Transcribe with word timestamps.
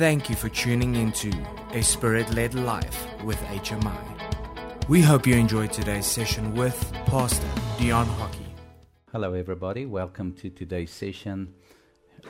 Thank 0.00 0.30
you 0.30 0.34
for 0.34 0.48
tuning 0.48 0.96
into 0.96 1.30
A 1.72 1.82
Spirit 1.82 2.32
Led 2.32 2.54
Life 2.54 3.06
with 3.22 3.36
HMI. 3.42 4.88
We 4.88 5.02
hope 5.02 5.26
you 5.26 5.34
enjoyed 5.34 5.74
today's 5.74 6.06
session 6.06 6.54
with 6.54 6.90
Pastor 7.04 7.46
Dion 7.78 8.06
Hockey. 8.06 8.46
Hello, 9.12 9.34
everybody. 9.34 9.84
Welcome 9.84 10.32
to 10.36 10.48
today's 10.48 10.90
session 10.90 11.52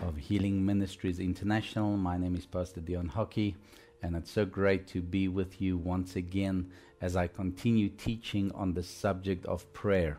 of 0.03 0.17
Healing 0.17 0.67
Ministries 0.67 1.21
International. 1.21 1.97
My 1.97 2.19
name 2.19 2.35
is 2.35 2.45
Pastor 2.45 2.81
Dion 2.81 3.07
Hockey, 3.07 3.55
and 4.03 4.17
it's 4.17 4.33
so 4.33 4.45
great 4.45 4.89
to 4.89 5.01
be 5.01 5.29
with 5.29 5.63
you 5.63 5.79
once 5.79 6.17
again 6.17 6.73
as 7.01 7.15
I 7.15 7.29
continue 7.29 7.89
teaching 7.89 8.51
on 8.53 8.75
the 8.75 8.83
subject 8.83 9.47
of 9.47 9.73
prayer. 9.73 10.19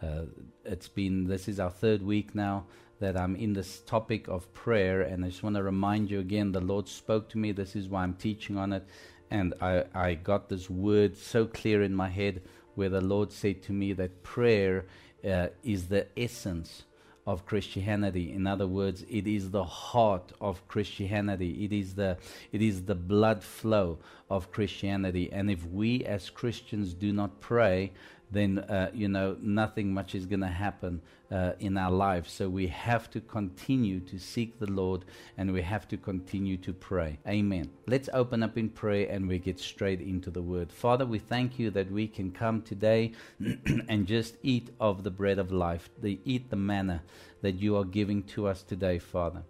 Uh, 0.00 0.26
it's 0.64 0.86
been, 0.86 1.26
this 1.26 1.48
is 1.48 1.58
our 1.58 1.70
third 1.70 2.00
week 2.00 2.32
now 2.36 2.66
that 3.02 3.16
I'm 3.16 3.34
in 3.34 3.52
this 3.52 3.80
topic 3.80 4.28
of 4.28 4.52
prayer, 4.54 5.02
and 5.02 5.24
I 5.24 5.28
just 5.28 5.42
want 5.42 5.56
to 5.56 5.62
remind 5.62 6.08
you 6.08 6.20
again 6.20 6.52
the 6.52 6.60
Lord 6.60 6.88
spoke 6.88 7.28
to 7.30 7.38
me. 7.38 7.50
This 7.50 7.74
is 7.74 7.88
why 7.88 8.04
I'm 8.04 8.14
teaching 8.14 8.56
on 8.56 8.72
it. 8.72 8.86
And 9.28 9.54
I, 9.60 9.84
I 9.92 10.14
got 10.14 10.48
this 10.48 10.70
word 10.70 11.16
so 11.16 11.46
clear 11.46 11.82
in 11.82 11.94
my 11.94 12.08
head 12.08 12.42
where 12.76 12.88
the 12.88 13.00
Lord 13.00 13.32
said 13.32 13.60
to 13.64 13.72
me 13.72 13.92
that 13.94 14.22
prayer 14.22 14.86
uh, 15.28 15.48
is 15.64 15.88
the 15.88 16.06
essence 16.16 16.84
of 17.26 17.44
Christianity. 17.44 18.32
In 18.32 18.46
other 18.46 18.66
words, 18.66 19.04
it 19.08 19.26
is 19.26 19.50
the 19.50 19.64
heart 19.64 20.32
of 20.40 20.66
Christianity. 20.68 21.64
It 21.64 21.72
is 21.72 21.94
the 21.94 22.18
it 22.52 22.62
is 22.62 22.84
the 22.84 22.94
blood 22.94 23.42
flow 23.42 23.98
of 24.30 24.50
Christianity. 24.52 25.28
And 25.32 25.50
if 25.50 25.66
we 25.66 26.04
as 26.04 26.30
Christians 26.30 26.94
do 26.94 27.12
not 27.12 27.40
pray, 27.40 27.92
then 28.32 28.58
uh, 28.58 28.90
you 28.94 29.08
know 29.08 29.36
nothing 29.40 29.92
much 29.92 30.14
is 30.14 30.26
going 30.26 30.40
to 30.40 30.46
happen 30.46 31.00
uh, 31.30 31.52
in 31.60 31.76
our 31.76 31.90
lives. 31.90 32.32
So 32.32 32.48
we 32.48 32.66
have 32.68 33.10
to 33.10 33.20
continue 33.20 34.00
to 34.00 34.18
seek 34.18 34.58
the 34.58 34.70
Lord, 34.70 35.04
and 35.36 35.52
we 35.52 35.62
have 35.62 35.86
to 35.88 35.96
continue 35.96 36.56
to 36.58 36.72
pray. 36.72 37.18
Amen. 37.26 37.70
Let's 37.86 38.08
open 38.12 38.42
up 38.42 38.56
in 38.56 38.70
prayer, 38.70 39.08
and 39.10 39.28
we 39.28 39.38
get 39.38 39.60
straight 39.60 40.00
into 40.00 40.30
the 40.30 40.42
Word. 40.42 40.72
Father, 40.72 41.06
we 41.06 41.18
thank 41.18 41.58
you 41.58 41.70
that 41.70 41.90
we 41.90 42.08
can 42.08 42.32
come 42.32 42.62
today 42.62 43.12
and 43.88 44.06
just 44.06 44.36
eat 44.42 44.70
of 44.80 45.04
the 45.04 45.10
bread 45.10 45.38
of 45.38 45.52
life, 45.52 45.90
the 46.00 46.18
eat 46.24 46.50
the 46.50 46.56
manna 46.56 47.02
that 47.42 47.56
you 47.56 47.76
are 47.76 47.84
giving 47.84 48.22
to 48.22 48.46
us 48.46 48.62
today, 48.62 48.98
Father. 48.98 49.42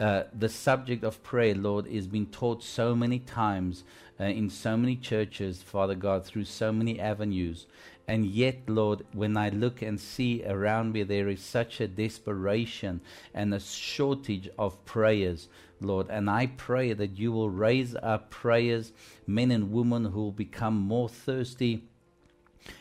Uh, 0.00 0.24
the 0.36 0.48
subject 0.48 1.04
of 1.04 1.22
prayer, 1.22 1.54
Lord, 1.54 1.86
is 1.86 2.08
being 2.08 2.26
taught 2.26 2.64
so 2.64 2.96
many 2.96 3.20
times 3.20 3.84
uh, 4.20 4.24
in 4.24 4.48
so 4.50 4.76
many 4.76 4.96
churches, 4.96 5.62
Father 5.62 5.94
God, 5.94 6.24
through 6.24 6.44
so 6.44 6.72
many 6.72 7.00
avenues. 7.00 7.66
And 8.06 8.26
yet, 8.26 8.68
Lord, 8.68 9.04
when 9.12 9.36
I 9.36 9.48
look 9.48 9.80
and 9.80 9.98
see 9.98 10.44
around 10.44 10.92
me, 10.92 11.02
there 11.02 11.28
is 11.28 11.40
such 11.40 11.80
a 11.80 11.88
desperation 11.88 13.00
and 13.32 13.54
a 13.54 13.60
shortage 13.60 14.48
of 14.58 14.84
prayers, 14.84 15.48
Lord. 15.80 16.08
And 16.10 16.28
I 16.28 16.46
pray 16.46 16.92
that 16.92 17.18
you 17.18 17.32
will 17.32 17.50
raise 17.50 17.96
up 17.96 18.30
prayers, 18.30 18.92
men 19.26 19.50
and 19.50 19.72
women 19.72 20.04
who 20.06 20.24
will 20.24 20.32
become 20.32 20.74
more 20.74 21.08
thirsty 21.08 21.84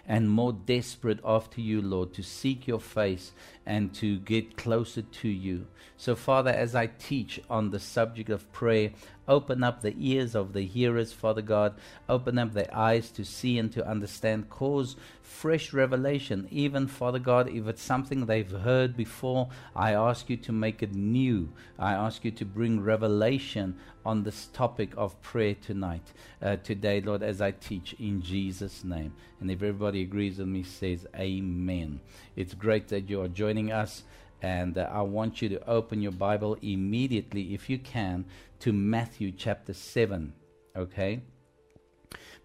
and 0.08 0.30
more 0.30 0.54
desperate 0.54 1.20
after 1.23 1.62
you, 1.62 1.82
Lord, 1.82 2.14
to 2.14 2.23
seek 2.23 2.68
your 2.68 2.80
face 2.80 3.32
and 3.66 3.94
to 3.96 4.20
get 4.20 4.58
closer 4.58 5.02
to 5.02 5.30
you. 5.30 5.68
So, 5.96 6.16
Father, 6.16 6.50
as 6.52 6.76
I 6.76 6.88
teach 6.88 7.40
on 7.50 7.70
the 7.70 7.80
subject 7.80 8.30
of 8.30 8.52
prayer, 8.52 8.92
open 9.28 9.64
up 9.64 9.81
the 9.81 9.96
ears 9.98 10.36
of 10.36 10.52
the 10.52 10.64
hearers, 10.64 11.14
Father 11.14 11.42
God. 11.42 11.76
Open 12.09 12.38
up 12.38 12.54
their 12.54 12.70
eyes 12.76 13.09
to 13.12 13.24
see 13.24 13.58
and 13.58 13.72
to 13.72 13.88
understand. 13.88 14.50
Cause 14.50 14.98
fresh 15.22 15.72
revelation, 15.72 16.48
even, 16.52 16.88
Father 16.88 17.20
God, 17.20 17.48
if 17.50 17.68
it's 17.68 17.81
something 17.81 18.26
they've 18.26 18.52
heard 18.52 18.98
before, 18.98 19.50
I 19.76 19.94
ask 19.94 20.30
you 20.30 20.38
to 20.38 20.52
make 20.52 20.84
it 20.84 20.94
new. 20.94 21.50
I 21.80 21.94
ask 21.94 22.26
you 22.26 22.31
to 22.31 22.46
bring 22.46 22.81
revelation 22.81 23.78
on 24.06 24.24
this 24.24 24.48
topic 24.48 24.94
of 24.98 25.22
prayer 25.22 25.56
tonight, 25.56 26.12
uh, 26.42 26.58
today, 26.58 27.00
Lord, 27.00 27.24
as 27.24 27.40
I 27.40 27.52
teach 27.52 27.94
in 27.94 28.22
Jesus' 28.22 28.84
name. 28.84 29.14
And 29.40 29.50
if 29.50 29.58
everybody 29.58 29.92
agrees 30.02 30.39
with 30.39 30.47
me, 30.47 30.63
says 30.63 31.05
Amen. 31.16 32.00
It's 32.35 32.53
great 32.53 32.88
that 32.90 33.09
you 33.09 33.22
are 33.22 33.28
joining 33.28 33.72
us. 33.72 34.03
And 34.41 34.78
uh, 34.78 34.90
I 34.91 35.01
want 35.01 35.41
you 35.41 35.47
to 35.50 35.69
open 35.69 36.01
your 36.01 36.12
Bible 36.12 36.57
immediately, 36.62 37.53
if 37.53 37.69
you 37.69 37.79
can, 37.79 38.25
to 38.59 38.73
Matthew 38.73 39.31
chapter 39.31 39.73
7. 39.73 40.34
Okay? 40.75 41.22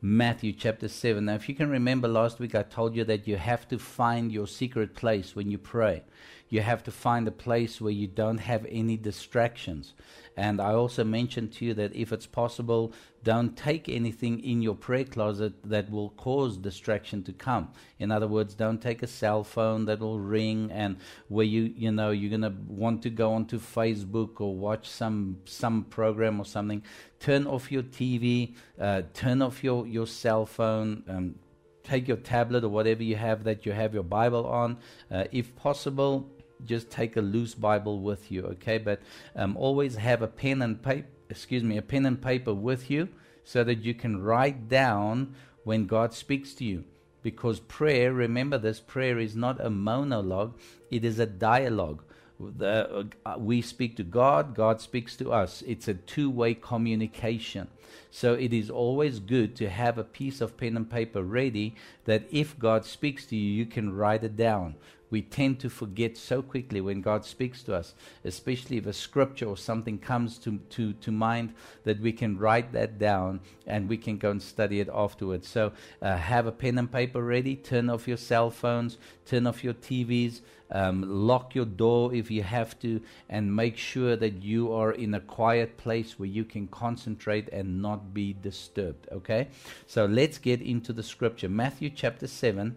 Matthew 0.00 0.52
chapter 0.52 0.86
7. 0.86 1.24
Now, 1.24 1.34
if 1.34 1.48
you 1.48 1.56
can 1.56 1.68
remember 1.68 2.06
last 2.06 2.38
week, 2.38 2.54
I 2.54 2.62
told 2.62 2.94
you 2.94 3.02
that 3.04 3.26
you 3.26 3.36
have 3.36 3.66
to 3.68 3.78
find 3.78 4.30
your 4.30 4.46
secret 4.46 4.94
place 4.94 5.34
when 5.34 5.50
you 5.50 5.58
pray. 5.58 6.04
You 6.48 6.62
have 6.62 6.82
to 6.84 6.90
find 6.90 7.28
a 7.28 7.32
place 7.32 7.80
where 7.80 7.92
you 7.92 8.06
don't 8.06 8.38
have 8.38 8.66
any 8.68 8.96
distractions. 8.96 9.94
And 10.36 10.60
I 10.60 10.72
also 10.72 11.02
mentioned 11.02 11.52
to 11.54 11.64
you 11.64 11.74
that 11.74 11.94
if 11.96 12.12
it's 12.12 12.26
possible, 12.26 12.92
don't 13.24 13.56
take 13.56 13.88
anything 13.88 14.38
in 14.38 14.62
your 14.62 14.76
prayer 14.76 15.04
closet 15.04 15.52
that 15.64 15.90
will 15.90 16.10
cause 16.10 16.56
distraction 16.56 17.24
to 17.24 17.32
come. 17.32 17.72
In 17.98 18.12
other 18.12 18.28
words, 18.28 18.54
don't 18.54 18.80
take 18.80 19.02
a 19.02 19.08
cell 19.08 19.42
phone 19.42 19.86
that 19.86 19.98
will 19.98 20.20
ring 20.20 20.70
and 20.70 20.98
where 21.26 21.44
you 21.44 21.74
you 21.76 21.90
know 21.90 22.10
you're 22.10 22.30
gonna 22.30 22.54
want 22.68 23.02
to 23.02 23.10
go 23.10 23.32
onto 23.32 23.58
Facebook 23.58 24.40
or 24.40 24.54
watch 24.54 24.88
some 24.88 25.38
some 25.44 25.82
program 25.84 26.40
or 26.40 26.44
something. 26.44 26.82
Turn 27.18 27.44
off 27.44 27.72
your 27.72 27.82
TV, 27.82 28.54
uh, 28.80 29.02
turn 29.12 29.42
off 29.42 29.64
your 29.64 29.88
your 29.88 30.06
cell 30.06 30.46
phone. 30.46 31.02
Um, 31.08 31.34
take 31.82 32.06
your 32.06 32.18
tablet 32.18 32.62
or 32.64 32.68
whatever 32.68 33.02
you 33.02 33.16
have 33.16 33.44
that 33.44 33.64
you 33.66 33.72
have 33.72 33.94
your 33.94 34.02
Bible 34.02 34.46
on. 34.46 34.76
Uh, 35.10 35.24
if 35.32 35.56
possible, 35.56 36.28
just 36.64 36.90
take 36.90 37.16
a 37.16 37.20
loose 37.20 37.54
Bible 37.54 38.00
with 38.00 38.30
you, 38.30 38.44
okay? 38.44 38.78
But 38.78 39.00
um, 39.36 39.56
always 39.56 39.96
have 39.96 40.22
a 40.22 40.26
pen 40.26 40.62
and 40.62 40.82
paper, 40.82 41.08
excuse 41.30 41.62
me, 41.62 41.76
a 41.76 41.82
pen 41.82 42.06
and 42.06 42.20
paper 42.20 42.54
with 42.54 42.90
you 42.90 43.08
so 43.44 43.64
that 43.64 43.82
you 43.82 43.94
can 43.94 44.22
write 44.22 44.68
down 44.68 45.34
when 45.64 45.86
God 45.86 46.12
speaks 46.12 46.54
to 46.54 46.64
you. 46.64 46.84
Because 47.22 47.60
prayer, 47.60 48.12
remember 48.12 48.58
this, 48.58 48.80
prayer 48.80 49.18
is 49.18 49.34
not 49.34 49.60
a 49.60 49.70
monologue, 49.70 50.58
it 50.90 51.04
is 51.04 51.18
a 51.18 51.26
dialogue. 51.26 52.02
The, 52.40 53.08
uh, 53.26 53.34
we 53.36 53.60
speak 53.62 53.96
to 53.96 54.04
God, 54.04 54.54
God 54.54 54.80
speaks 54.80 55.16
to 55.16 55.32
us. 55.32 55.62
It's 55.66 55.88
a 55.88 55.94
two 55.94 56.30
way 56.30 56.54
communication. 56.54 57.68
So 58.10 58.34
it 58.34 58.52
is 58.52 58.70
always 58.70 59.18
good 59.18 59.56
to 59.56 59.68
have 59.68 59.98
a 59.98 60.04
piece 60.04 60.40
of 60.40 60.56
pen 60.56 60.76
and 60.76 60.88
paper 60.88 61.22
ready 61.22 61.74
that 62.04 62.24
if 62.30 62.58
God 62.58 62.84
speaks 62.84 63.26
to 63.26 63.36
you, 63.36 63.50
you 63.50 63.66
can 63.66 63.92
write 63.92 64.22
it 64.22 64.36
down 64.36 64.76
we 65.10 65.22
tend 65.22 65.60
to 65.60 65.70
forget 65.70 66.16
so 66.16 66.42
quickly 66.42 66.80
when 66.80 67.00
God 67.00 67.24
speaks 67.24 67.62
to 67.64 67.74
us, 67.74 67.94
especially 68.24 68.76
if 68.76 68.86
a 68.86 68.92
scripture 68.92 69.46
or 69.46 69.56
something 69.56 69.98
comes 69.98 70.38
to, 70.38 70.58
to, 70.70 70.92
to 70.94 71.10
mind, 71.12 71.54
that 71.84 72.00
we 72.00 72.12
can 72.12 72.38
write 72.38 72.72
that 72.72 72.98
down 72.98 73.40
and 73.66 73.88
we 73.88 73.96
can 73.96 74.18
go 74.18 74.30
and 74.30 74.42
study 74.42 74.80
it 74.80 74.88
afterwards. 74.92 75.48
So 75.48 75.72
uh, 76.02 76.16
have 76.16 76.46
a 76.46 76.52
pen 76.52 76.78
and 76.78 76.90
paper 76.90 77.22
ready, 77.22 77.56
turn 77.56 77.88
off 77.88 78.06
your 78.06 78.16
cell 78.16 78.50
phones, 78.50 78.98
turn 79.26 79.46
off 79.46 79.64
your 79.64 79.74
TVs, 79.74 80.40
um, 80.70 81.02
lock 81.06 81.54
your 81.54 81.64
door 81.64 82.14
if 82.14 82.30
you 82.30 82.42
have 82.42 82.78
to, 82.80 83.00
and 83.28 83.54
make 83.54 83.76
sure 83.76 84.16
that 84.16 84.42
you 84.42 84.72
are 84.72 84.92
in 84.92 85.14
a 85.14 85.20
quiet 85.20 85.76
place 85.78 86.18
where 86.18 86.28
you 86.28 86.44
can 86.44 86.66
concentrate 86.68 87.48
and 87.48 87.80
not 87.80 88.12
be 88.12 88.34
disturbed. 88.34 89.08
Okay? 89.10 89.48
So 89.86 90.04
let's 90.04 90.38
get 90.38 90.60
into 90.60 90.92
the 90.92 91.02
scripture. 91.02 91.48
Matthew 91.48 91.90
chapter 91.90 92.26
7 92.26 92.76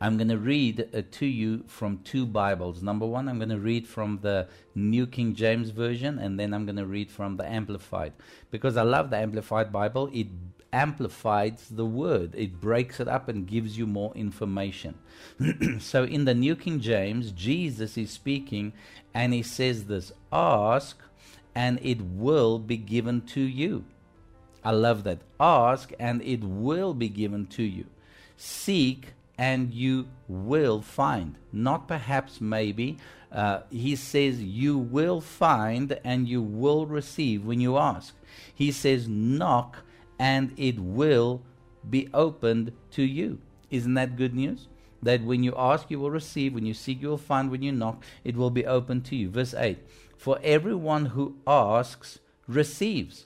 I'm 0.00 0.18
going 0.18 0.28
to 0.28 0.38
read 0.38 0.88
uh, 0.94 1.02
to 1.12 1.26
you 1.26 1.64
from 1.66 2.00
two 2.04 2.26
Bibles. 2.26 2.82
Number 2.82 3.06
one, 3.06 3.28
I'm 3.28 3.38
going 3.38 3.48
to 3.48 3.58
read 3.58 3.86
from 3.86 4.18
the 4.20 4.46
New 4.74 5.06
King 5.06 5.34
James 5.34 5.70
Version, 5.70 6.18
and 6.18 6.38
then 6.38 6.52
I'm 6.52 6.66
going 6.66 6.76
to 6.76 6.86
read 6.86 7.10
from 7.10 7.38
the 7.38 7.46
Amplified. 7.46 8.12
Because 8.50 8.76
I 8.76 8.82
love 8.82 9.08
the 9.08 9.16
Amplified 9.16 9.72
Bible, 9.72 10.10
it 10.12 10.26
amplifies 10.72 11.68
the 11.70 11.86
word, 11.86 12.34
it 12.34 12.60
breaks 12.60 13.00
it 13.00 13.08
up 13.08 13.28
and 13.28 13.46
gives 13.46 13.78
you 13.78 13.86
more 13.86 14.12
information. 14.14 14.94
so 15.78 16.04
in 16.04 16.26
the 16.26 16.34
New 16.34 16.54
King 16.56 16.80
James, 16.80 17.30
Jesus 17.30 17.96
is 17.96 18.10
speaking, 18.10 18.74
and 19.14 19.32
he 19.32 19.42
says 19.42 19.84
this 19.84 20.12
Ask, 20.30 20.98
and 21.54 21.78
it 21.82 22.02
will 22.02 22.58
be 22.58 22.76
given 22.76 23.22
to 23.22 23.40
you. 23.40 23.84
I 24.62 24.72
love 24.72 25.04
that. 25.04 25.20
Ask, 25.40 25.92
and 25.98 26.20
it 26.20 26.42
will 26.44 26.92
be 26.92 27.08
given 27.08 27.46
to 27.46 27.62
you. 27.62 27.86
Seek, 28.36 29.14
and 29.38 29.72
you 29.72 30.08
will 30.28 30.80
find. 30.80 31.36
Not 31.52 31.88
perhaps, 31.88 32.40
maybe. 32.40 32.98
Uh, 33.30 33.60
he 33.70 33.96
says, 33.96 34.42
You 34.42 34.78
will 34.78 35.20
find 35.20 35.98
and 36.04 36.28
you 36.28 36.42
will 36.42 36.86
receive 36.86 37.44
when 37.44 37.60
you 37.60 37.76
ask. 37.76 38.14
He 38.54 38.72
says, 38.72 39.08
Knock 39.08 39.78
and 40.18 40.52
it 40.56 40.78
will 40.78 41.42
be 41.88 42.08
opened 42.14 42.72
to 42.92 43.02
you. 43.02 43.38
Isn't 43.70 43.94
that 43.94 44.16
good 44.16 44.34
news? 44.34 44.68
That 45.02 45.22
when 45.22 45.42
you 45.42 45.54
ask, 45.56 45.90
you 45.90 46.00
will 46.00 46.10
receive. 46.10 46.54
When 46.54 46.66
you 46.66 46.74
seek, 46.74 47.02
you 47.02 47.08
will 47.08 47.18
find. 47.18 47.50
When 47.50 47.62
you 47.62 47.72
knock, 47.72 48.02
it 48.24 48.36
will 48.36 48.50
be 48.50 48.64
opened 48.64 49.04
to 49.06 49.16
you. 49.16 49.30
Verse 49.30 49.54
8 49.54 49.78
For 50.16 50.38
everyone 50.42 51.06
who 51.06 51.36
asks 51.46 52.18
receives. 52.48 53.25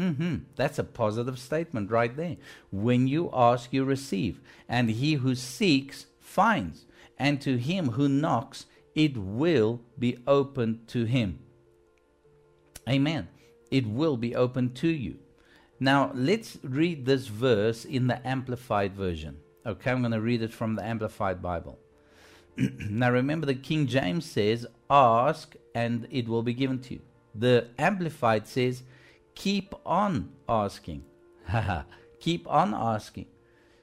Mm-hmm. 0.00 0.36
That's 0.56 0.78
a 0.78 0.84
positive 0.84 1.38
statement 1.38 1.90
right 1.90 2.16
there. 2.16 2.36
When 2.72 3.06
you 3.06 3.28
ask, 3.34 3.72
you 3.72 3.84
receive. 3.84 4.40
And 4.68 4.88
he 4.88 5.14
who 5.14 5.34
seeks 5.34 6.06
finds. 6.18 6.86
And 7.18 7.40
to 7.42 7.58
him 7.58 7.90
who 7.90 8.08
knocks, 8.08 8.64
it 8.94 9.16
will 9.16 9.80
be 9.98 10.18
opened 10.26 10.88
to 10.88 11.04
him. 11.04 11.40
Amen. 12.88 13.28
it 13.70 13.86
will 13.86 14.16
be 14.16 14.34
open 14.34 14.72
to 14.72 14.88
you. 14.88 15.18
Now, 15.78 16.10
let's 16.14 16.58
read 16.62 17.06
this 17.06 17.28
verse 17.28 17.84
in 17.84 18.06
the 18.06 18.26
Amplified 18.26 18.94
Version. 18.94 19.38
Okay, 19.64 19.90
I'm 19.90 20.00
going 20.00 20.12
to 20.12 20.20
read 20.20 20.42
it 20.42 20.52
from 20.52 20.74
the 20.74 20.84
Amplified 20.84 21.40
Bible. 21.40 21.78
now, 22.56 23.10
remember, 23.10 23.46
the 23.46 23.54
King 23.54 23.86
James 23.86 24.24
says, 24.24 24.66
Ask 24.90 25.54
and 25.74 26.08
it 26.10 26.28
will 26.28 26.42
be 26.42 26.54
given 26.54 26.80
to 26.80 26.94
you. 26.94 27.00
The 27.34 27.68
Amplified 27.78 28.48
says, 28.48 28.82
Keep 29.40 29.74
on 29.86 30.32
asking. 30.50 31.02
Keep 32.20 32.46
on 32.46 32.74
asking. 32.74 33.24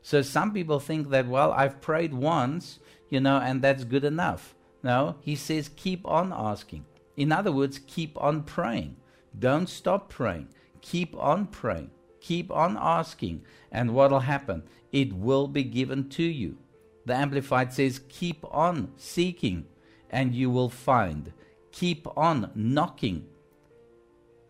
So, 0.03 0.21
some 0.21 0.53
people 0.53 0.79
think 0.79 1.09
that, 1.09 1.27
well, 1.27 1.51
I've 1.51 1.81
prayed 1.81 2.13
once, 2.13 2.77
you 3.09 3.19
know, 3.19 3.37
and 3.37 3.63
that's 3.63 3.83
good 3.83 4.03
enough. 4.03 4.53
No, 4.83 5.15
he 5.19 5.35
says, 5.35 5.71
Keep 5.75 6.05
on 6.05 6.31
asking. 6.31 6.85
In 7.15 7.31
other 7.31 7.51
words, 7.51 7.79
keep 7.79 8.21
on 8.21 8.43
praying. 8.43 8.97
Don't 9.39 9.67
stop 9.67 10.09
praying. 10.09 10.49
Keep 10.81 11.17
on 11.17 11.47
praying. 11.47 11.89
Keep 12.21 12.51
on 12.51 12.77
asking. 12.79 13.43
And 13.71 13.95
what 13.95 14.11
will 14.11 14.19
happen? 14.19 14.61
It 14.91 15.11
will 15.13 15.47
be 15.47 15.63
given 15.63 16.07
to 16.09 16.23
you. 16.23 16.59
The 17.07 17.15
Amplified 17.15 17.73
says, 17.73 18.01
Keep 18.09 18.45
on 18.51 18.91
seeking, 18.95 19.65
and 20.11 20.35
you 20.35 20.51
will 20.51 20.69
find. 20.69 21.33
Keep 21.71 22.07
on 22.15 22.51
knocking 22.53 23.25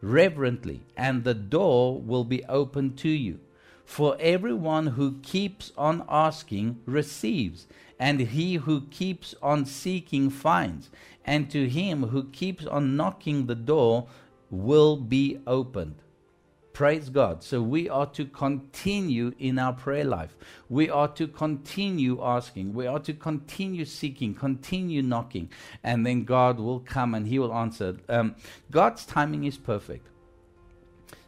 reverently, 0.02 0.82
and 0.96 1.24
the 1.24 1.34
door 1.34 2.00
will 2.00 2.24
be 2.24 2.44
open 2.46 2.96
to 2.96 3.10
you. 3.10 3.40
For 3.86 4.18
everyone 4.20 4.88
who 4.88 5.20
keeps 5.20 5.72
on 5.78 6.04
asking 6.10 6.82
receives, 6.86 7.68
and 8.00 8.20
he 8.20 8.56
who 8.56 8.82
keeps 8.82 9.34
on 9.42 9.66
seeking 9.66 10.30
finds, 10.30 10.90
and 11.26 11.50
to 11.52 11.68
him 11.70 12.04
who 12.04 12.26
keeps 12.26 12.66
on 12.66 12.96
knocking 12.96 13.46
the 13.46 13.56
door 13.56 14.08
will 14.50 14.98
be 14.98 15.40
opened. 15.48 15.96
Praise 16.78 17.10
God. 17.10 17.42
So 17.42 17.60
we 17.60 17.90
are 17.90 18.06
to 18.06 18.26
continue 18.26 19.34
in 19.40 19.58
our 19.58 19.74
prayer 19.74 20.04
life. 20.04 20.38
We 20.70 20.92
are 20.92 21.08
to 21.08 21.28
continue 21.28 22.24
asking. 22.24 22.76
We 22.76 22.86
are 22.86 23.00
to 23.00 23.14
continue 23.14 23.84
seeking, 23.84 24.36
continue 24.36 25.02
knocking. 25.02 25.50
And 25.84 26.06
then 26.06 26.24
God 26.24 26.60
will 26.60 26.82
come 26.82 27.16
and 27.16 27.26
He 27.26 27.40
will 27.40 27.52
answer. 27.52 27.98
Um, 28.08 28.36
God's 28.70 29.08
timing 29.08 29.46
is 29.46 29.58
perfect. 29.58 30.06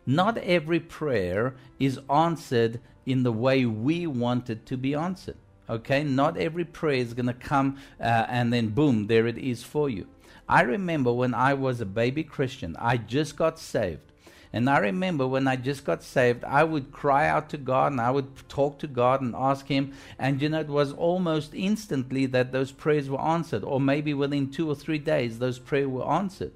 Not 0.05 0.37
every 0.37 0.79
prayer 0.79 1.55
is 1.79 1.99
answered 2.11 2.79
in 3.07 3.23
the 3.23 3.31
way 3.31 3.65
we 3.65 4.05
want 4.05 4.51
it 4.51 4.67
to 4.67 4.77
be 4.77 4.93
answered. 4.93 5.37
Okay? 5.67 6.03
Not 6.03 6.37
every 6.37 6.65
prayer 6.65 6.99
is 6.99 7.15
going 7.15 7.25
to 7.25 7.33
come 7.33 7.79
uh, 7.99 8.27
and 8.29 8.53
then 8.53 8.67
boom, 8.67 9.07
there 9.07 9.25
it 9.25 9.39
is 9.39 9.63
for 9.63 9.89
you. 9.89 10.05
I 10.47 10.61
remember 10.61 11.11
when 11.11 11.33
I 11.33 11.55
was 11.55 11.81
a 11.81 11.87
baby 11.87 12.23
Christian, 12.23 12.75
I 12.77 12.97
just 12.97 13.35
got 13.35 13.57
saved. 13.57 14.08
And 14.51 14.67
I 14.69 14.79
remember 14.79 15.27
when 15.27 15.47
I 15.47 15.55
just 15.55 15.85
got 15.85 16.01
saved, 16.01 16.43
I 16.43 16.63
would 16.63 16.91
cry 16.91 17.27
out 17.27 17.49
to 17.49 17.57
God 17.57 17.91
and 17.91 18.01
I 18.01 18.09
would 18.09 18.49
talk 18.49 18.79
to 18.79 18.87
God 18.87 19.21
and 19.21 19.35
ask 19.35 19.67
Him. 19.67 19.93
And 20.17 20.41
you 20.41 20.49
know, 20.49 20.61
it 20.61 20.67
was 20.67 20.91
almost 20.91 21.53
instantly 21.53 22.25
that 22.27 22.51
those 22.51 22.71
prayers 22.71 23.09
were 23.09 23.21
answered, 23.21 23.63
or 23.63 23.79
maybe 23.79 24.13
within 24.13 24.49
two 24.49 24.69
or 24.69 24.75
three 24.75 24.97
days, 24.97 25.37
those 25.37 25.59
prayers 25.59 25.87
were 25.87 26.07
answered. 26.07 26.53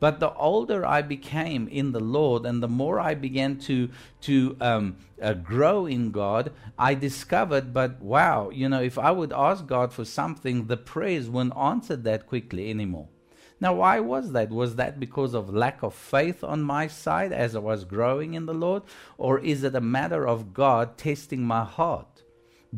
But 0.00 0.20
the 0.20 0.34
older 0.34 0.84
I 0.84 1.02
became 1.02 1.68
in 1.68 1.92
the 1.92 2.00
Lord, 2.00 2.44
and 2.44 2.62
the 2.62 2.68
more 2.68 2.98
I 2.98 3.14
began 3.14 3.58
to 3.60 3.90
to 4.22 4.56
um, 4.60 4.96
uh, 5.22 5.34
grow 5.34 5.86
in 5.86 6.10
God, 6.10 6.52
I 6.78 6.94
discovered. 6.94 7.72
But 7.72 8.02
wow, 8.02 8.50
you 8.50 8.68
know, 8.68 8.82
if 8.82 8.98
I 8.98 9.10
would 9.10 9.32
ask 9.32 9.66
God 9.66 9.92
for 9.92 10.04
something, 10.04 10.66
the 10.66 10.76
prayers 10.76 11.30
weren't 11.30 11.56
answered 11.56 12.04
that 12.04 12.26
quickly 12.26 12.70
anymore. 12.70 13.08
Now, 13.64 13.72
why 13.72 13.98
was 13.98 14.32
that? 14.32 14.50
Was 14.50 14.76
that 14.76 15.00
because 15.00 15.32
of 15.32 15.48
lack 15.48 15.82
of 15.82 15.94
faith 15.94 16.44
on 16.44 16.62
my 16.62 16.86
side 16.86 17.32
as 17.32 17.56
I 17.56 17.60
was 17.60 17.86
growing 17.86 18.34
in 18.34 18.44
the 18.44 18.52
Lord? 18.52 18.82
Or 19.16 19.38
is 19.38 19.64
it 19.64 19.74
a 19.74 19.80
matter 19.80 20.28
of 20.28 20.52
God 20.52 20.98
testing 20.98 21.42
my 21.42 21.64
heart? 21.64 22.23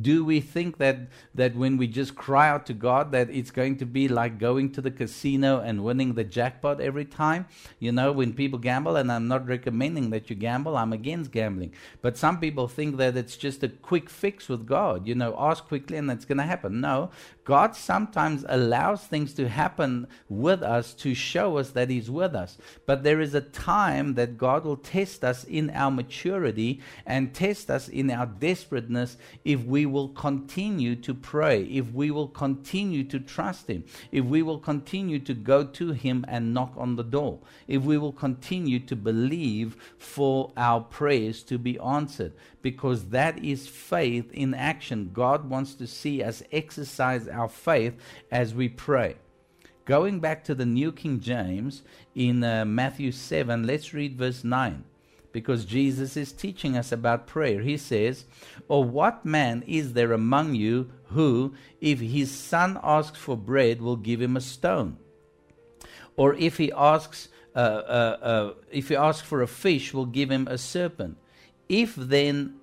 Do 0.01 0.25
we 0.25 0.41
think 0.41 0.79
that, 0.79 0.99
that 1.35 1.55
when 1.55 1.77
we 1.77 1.87
just 1.87 2.15
cry 2.15 2.49
out 2.49 2.67
to 2.67 2.75
God 2.75 3.13
that 3.13 3.31
it's 3.31 3.51
going 3.51 3.79
to 3.79 3.87
be 3.87 4.09
like 4.09 4.39
going 4.39 4.73
to 4.73 4.81
the 4.81 4.91
casino 4.91 5.61
and 5.61 5.85
winning 5.85 6.15
the 6.15 6.25
jackpot 6.25 6.81
every 6.81 7.05
time? 7.05 7.47
You 7.79 7.93
know, 7.93 8.13
when 8.13 8.33
people 8.33 8.59
gamble, 8.59 8.97
and 8.97 9.11
I'm 9.11 9.29
not 9.29 9.47
recommending 9.47 10.11
that 10.11 10.29
you 10.29 10.37
gamble, 10.37 10.77
I'm 10.77 10.93
against 10.93 11.31
gambling. 11.31 11.73
But 12.03 12.17
some 12.17 12.41
people 12.41 12.69
think 12.69 12.97
that 12.97 13.17
it's 13.17 13.37
just 13.37 13.63
a 13.63 13.69
quick 13.69 14.11
fix 14.11 14.49
with 14.49 14.67
God. 14.67 15.07
You 15.07 15.15
know, 15.15 15.35
ask 15.39 15.65
quickly 15.67 15.97
and 15.97 16.11
it's 16.11 16.25
going 16.25 16.39
to 16.39 16.45
happen. 16.45 16.81
No, 16.81 17.11
God 17.45 17.77
sometimes 17.77 18.45
allows 18.49 19.05
things 19.05 19.33
to 19.35 19.49
happen 19.49 20.09
with 20.29 20.63
us 20.63 20.93
to 20.95 21.15
show 21.15 21.59
us 21.59 21.71
that 21.71 21.91
He's 21.91 22.11
with 22.11 22.35
us. 22.35 22.59
But 22.87 23.05
there 23.05 23.21
is 23.21 23.35
a 23.35 23.41
time 23.41 24.15
that 24.15 24.37
God 24.37 24.65
will 24.65 24.77
test 24.77 25.25
us 25.25 25.45
in 25.45 25.71
our 25.71 25.91
maturity 25.91 26.81
and 27.07 27.33
test 27.33 27.71
us 27.71 27.89
in 27.89 28.11
our 28.11 28.27
desperateness 28.27 29.17
if 29.45 29.65
we 29.65 29.86
will 29.87 30.09
continue 30.09 30.97
to 30.97 31.15
pray, 31.15 31.63
if 31.65 31.93
we 31.93 32.11
will 32.11 32.29
continue 32.29 33.05
to 33.05 33.19
trust 33.19 33.69
Him, 33.69 33.85
if 34.13 34.25
we 34.25 34.43
will 34.43 34.59
continue 34.59 35.19
to 35.21 35.35
go 35.35 35.65
to 35.65 35.93
Him 35.93 36.25
and 36.29 36.53
knock 36.53 36.73
on 36.77 36.97
the 36.97 37.05
door, 37.05 37.39
if 37.67 37.83
we 37.83 37.97
will 37.97 38.13
continue 38.13 38.79
to 38.81 38.97
believe 38.97 39.77
for 39.99 40.53
our 40.57 40.81
prayers 40.81 41.43
to 41.45 41.59
be 41.59 41.79
answered, 41.79 42.33
because 42.63 43.07
that 43.07 43.43
is 43.45 43.69
faith 43.69 44.33
in 44.33 44.53
action. 44.55 45.11
God 45.13 45.49
wants 45.49 45.75
to 45.75 45.87
see 45.87 46.23
us 46.23 46.43
exercise 46.53 47.29
our 47.29 47.49
faith 47.49 47.95
as 48.31 48.55
we 48.55 48.69
pray. 48.69 49.17
Going 49.85 50.19
back 50.19 50.43
to 50.45 50.55
the 50.55 50.67
New 50.67 50.91
King 50.91 51.21
James 51.21 51.83
in 52.15 52.43
uh, 52.43 52.65
Matthew 52.65 53.13
7, 53.13 53.67
let's 53.67 53.95
read 53.95 54.19
verse 54.19 54.43
9 54.43 54.85
because 55.37 55.67
Jesus 55.67 56.17
is 56.17 56.33
teaching 56.33 56.79
us 56.79 56.91
about 56.91 57.27
prayer. 57.27 57.61
He 57.61 57.77
says, 57.77 58.25
Or 58.69 58.83
what 58.83 59.27
man 59.27 59.63
is 59.67 59.93
there 59.93 60.13
among 60.13 60.55
you 60.55 60.91
who, 61.09 61.53
if 61.79 62.01
his 62.01 62.31
son 62.31 62.81
asks 62.83 63.19
for 63.19 63.37
bread, 63.37 63.83
will 63.83 63.97
give 63.97 64.23
him 64.23 64.35
a 64.39 64.41
stone? 64.41 64.97
Or 66.17 66.33
if 66.37 66.57
he 66.57 66.73
asks, 66.73 67.29
uh, 67.55 67.59
uh, 67.59 68.17
uh, 68.23 68.55
if 68.73 68.89
he 68.89 68.97
asks 68.97 69.29
for 69.29 69.43
a 69.43 69.47
fish, 69.47 69.93
will 69.93 70.07
give 70.07 70.31
him 70.31 70.49
a 70.49 70.57
serpent? 70.57 71.19
If 71.69 71.95
then 71.97 72.55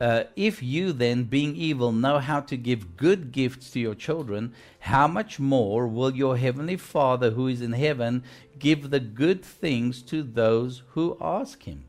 uh, 0.00 0.24
if 0.36 0.62
you 0.62 0.92
then, 0.92 1.24
being 1.24 1.56
evil, 1.56 1.92
know 1.92 2.18
how 2.18 2.40
to 2.40 2.56
give 2.56 2.96
good 2.96 3.32
gifts 3.32 3.70
to 3.70 3.80
your 3.80 3.94
children, 3.94 4.52
how 4.80 5.08
much 5.08 5.38
more 5.38 5.86
will 5.86 6.14
your 6.14 6.36
heavenly 6.36 6.76
Father 6.76 7.30
who 7.30 7.48
is 7.48 7.62
in 7.62 7.72
heaven 7.72 8.22
give 8.58 8.90
the 8.90 9.00
good 9.00 9.44
things 9.44 10.02
to 10.02 10.22
those 10.22 10.82
who 10.90 11.16
ask 11.20 11.62
him? 11.62 11.84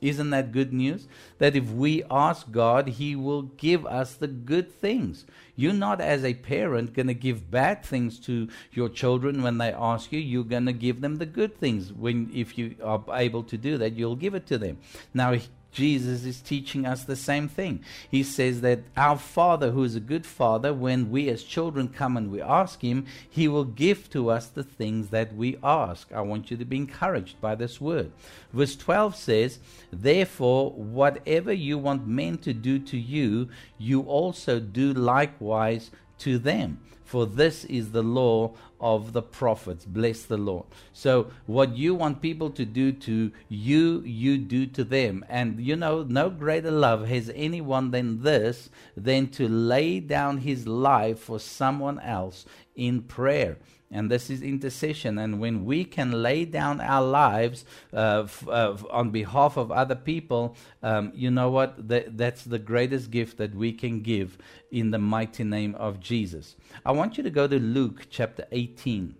Isn't 0.00 0.30
that 0.30 0.52
good 0.52 0.72
news? 0.72 1.08
That 1.38 1.54
if 1.54 1.70
we 1.70 2.02
ask 2.10 2.50
God, 2.50 2.88
He 2.88 3.14
will 3.14 3.42
give 3.42 3.84
us 3.84 4.14
the 4.14 4.28
good 4.28 4.72
things. 4.80 5.26
You're 5.56 5.74
not, 5.74 6.00
as 6.00 6.24
a 6.24 6.34
parent, 6.34 6.94
going 6.94 7.08
to 7.08 7.14
give 7.14 7.50
bad 7.50 7.84
things 7.84 8.18
to 8.20 8.48
your 8.72 8.88
children 8.88 9.42
when 9.42 9.58
they 9.58 9.72
ask 9.72 10.10
you. 10.10 10.18
You're 10.18 10.44
going 10.44 10.66
to 10.66 10.72
give 10.72 11.02
them 11.02 11.16
the 11.16 11.26
good 11.26 11.58
things. 11.58 11.92
When, 11.92 12.30
if 12.32 12.56
you 12.56 12.76
are 12.82 13.04
able 13.12 13.42
to 13.44 13.58
do 13.58 13.76
that, 13.76 13.92
you'll 13.94 14.16
give 14.16 14.34
it 14.34 14.46
to 14.46 14.56
them. 14.56 14.78
Now, 15.12 15.34
Jesus 15.72 16.24
is 16.24 16.40
teaching 16.40 16.84
us 16.84 17.04
the 17.04 17.16
same 17.16 17.48
thing. 17.48 17.84
He 18.10 18.22
says 18.22 18.60
that 18.62 18.80
our 18.96 19.16
Father, 19.16 19.70
who 19.70 19.84
is 19.84 19.94
a 19.94 20.00
good 20.00 20.26
Father, 20.26 20.74
when 20.74 21.10
we 21.10 21.28
as 21.28 21.42
children 21.42 21.88
come 21.88 22.16
and 22.16 22.30
we 22.30 22.42
ask 22.42 22.80
Him, 22.80 23.06
He 23.28 23.46
will 23.48 23.64
give 23.64 24.10
to 24.10 24.30
us 24.30 24.46
the 24.46 24.64
things 24.64 25.10
that 25.10 25.34
we 25.34 25.58
ask. 25.62 26.12
I 26.12 26.22
want 26.22 26.50
you 26.50 26.56
to 26.56 26.64
be 26.64 26.76
encouraged 26.76 27.40
by 27.40 27.54
this 27.54 27.80
word. 27.80 28.12
Verse 28.52 28.76
12 28.76 29.16
says, 29.16 29.58
Therefore, 29.92 30.72
whatever 30.72 31.52
you 31.52 31.78
want 31.78 32.06
men 32.06 32.38
to 32.38 32.52
do 32.52 32.78
to 32.80 32.98
you, 32.98 33.48
you 33.78 34.02
also 34.02 34.58
do 34.58 34.92
likewise 34.92 35.90
to 36.18 36.38
them. 36.38 36.80
For 37.10 37.26
this 37.26 37.64
is 37.64 37.90
the 37.90 38.04
law 38.04 38.54
of 38.80 39.14
the 39.14 39.20
prophets. 39.20 39.84
Bless 39.84 40.22
the 40.22 40.36
Lord. 40.36 40.66
So, 40.92 41.32
what 41.46 41.76
you 41.76 41.92
want 41.92 42.22
people 42.22 42.50
to 42.50 42.64
do 42.64 42.92
to 42.92 43.32
you, 43.48 44.02
you 44.02 44.38
do 44.38 44.64
to 44.66 44.84
them. 44.84 45.24
And 45.28 45.58
you 45.58 45.74
know, 45.74 46.04
no 46.04 46.30
greater 46.30 46.70
love 46.70 47.08
has 47.08 47.32
anyone 47.34 47.90
than 47.90 48.22
this, 48.22 48.70
than 48.96 49.26
to 49.30 49.48
lay 49.48 49.98
down 49.98 50.36
his 50.38 50.68
life 50.68 51.18
for 51.18 51.40
someone 51.40 51.98
else 51.98 52.46
in 52.76 53.02
prayer 53.02 53.56
and 53.90 54.10
this 54.10 54.30
is 54.30 54.42
intercession. 54.42 55.18
And 55.18 55.40
when 55.40 55.64
we 55.64 55.84
can 55.84 56.22
lay 56.22 56.44
down 56.44 56.80
our 56.80 57.02
lives 57.02 57.64
uh, 57.92 58.22
f- 58.24 58.46
uh, 58.46 58.76
on 58.90 59.10
behalf 59.10 59.56
of 59.56 59.72
other 59.72 59.96
people, 59.96 60.56
um, 60.82 61.10
you 61.14 61.30
know 61.30 61.50
what? 61.50 61.88
Th- 61.88 62.06
that's 62.10 62.44
the 62.44 62.60
greatest 62.60 63.10
gift 63.10 63.36
that 63.38 63.54
we 63.54 63.72
can 63.72 64.00
give 64.00 64.38
in 64.70 64.92
the 64.92 64.98
mighty 64.98 65.42
name 65.42 65.74
of 65.74 65.98
Jesus. 65.98 66.54
I 66.86 66.92
want 66.92 67.16
you 67.16 67.24
to 67.24 67.30
go 67.30 67.48
to 67.48 67.58
Luke 67.58 68.06
chapter 68.10 68.46
18. 68.52 69.16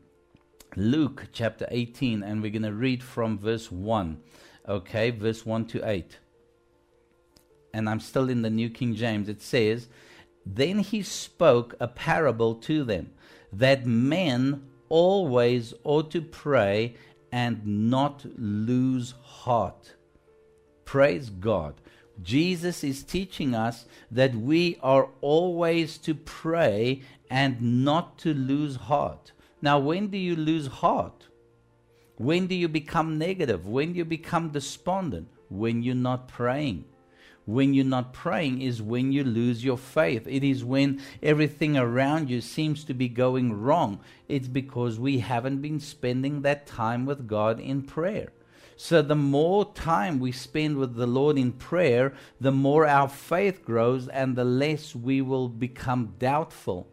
Luke 0.77 1.27
chapter 1.33 1.67
18, 1.69 2.23
and 2.23 2.41
we're 2.41 2.53
going 2.53 2.62
to 2.62 2.73
read 2.73 3.03
from 3.03 3.39
verse 3.39 3.73
1. 3.73 4.21
Okay, 4.69 5.11
verse 5.11 5.45
1 5.45 5.65
to 5.67 5.89
8. 5.89 6.19
And 7.75 7.89
I'm 7.89 7.99
still 7.99 8.29
in 8.29 8.43
the 8.43 8.50
New 8.50 8.71
King 8.71 8.95
James. 8.95 9.29
It 9.29 9.43
says, 9.43 9.89
Then 10.47 10.79
he 10.79 11.03
spoke 11.03 11.75
a 11.81 11.89
parable 11.89 12.55
to 12.55 12.85
them 12.85 13.11
that 13.52 13.87
men 13.87 14.62
always 14.88 15.75
ought 15.85 16.11
to 16.11 16.21
pray 16.21 16.95
and 17.33 17.64
not 17.64 18.25
lose 18.37 19.14
heart. 19.23 19.95
Praise 20.85 21.30
God. 21.30 21.75
Jesus 22.23 22.85
is 22.85 23.02
teaching 23.02 23.54
us 23.54 23.87
that 24.11 24.35
we 24.35 24.78
are 24.83 25.09
always 25.21 25.97
to 25.99 26.14
pray 26.14 27.02
and 27.30 27.85
not 27.85 28.19
to 28.19 28.35
lose 28.35 28.76
heart. 28.76 29.33
Now, 29.62 29.78
when 29.78 30.09
do 30.09 30.19
you 30.19 30.37
lose 30.37 30.66
heart? 30.66 31.28
When 32.16 32.47
do 32.47 32.54
you 32.54 32.69
become 32.69 33.19
negative? 33.19 33.66
When 33.66 33.92
do 33.92 33.99
you 33.99 34.04
become 34.04 34.50
despondent? 34.50 35.28
When 35.49 35.83
you're 35.83 35.95
not 35.95 36.28
praying. 36.28 36.85
When 37.50 37.75
you're 37.75 37.85
not 37.85 38.12
praying 38.12 38.62
is 38.62 38.80
when 38.80 39.11
you 39.12 39.25
lose 39.25 39.64
your 39.64 39.76
faith. 39.76 40.26
It 40.28 40.45
is 40.45 40.64
when 40.64 41.00
everything 41.23 41.76
around 41.76 42.30
you 42.30 42.40
seems 42.40 42.85
to 42.85 42.95
be 42.95 43.09
going 43.09 43.52
wrong. 43.52 44.00
It's 44.28 44.49
because 44.49 44.99
we 44.99 45.19
haven't 45.19 45.61
been 45.61 45.80
spending 45.80 46.42
that 46.42 46.66
time 46.66 47.07
with 47.07 47.26
God 47.26 47.59
in 47.59 47.83
prayer. 47.83 48.33
So, 48.76 49.02
the 49.02 49.16
more 49.16 49.75
time 49.75 50.21
we 50.21 50.33
spend 50.33 50.78
with 50.78 50.95
the 50.95 51.07
Lord 51.07 51.37
in 51.37 51.52
prayer, 51.52 52.14
the 52.40 52.52
more 52.52 52.87
our 52.87 53.09
faith 53.09 53.62
grows 53.62 54.09
and 54.09 54.37
the 54.37 54.45
less 54.45 54.95
we 54.95 55.21
will 55.21 55.49
become 55.49 56.14
doubtful 56.19 56.88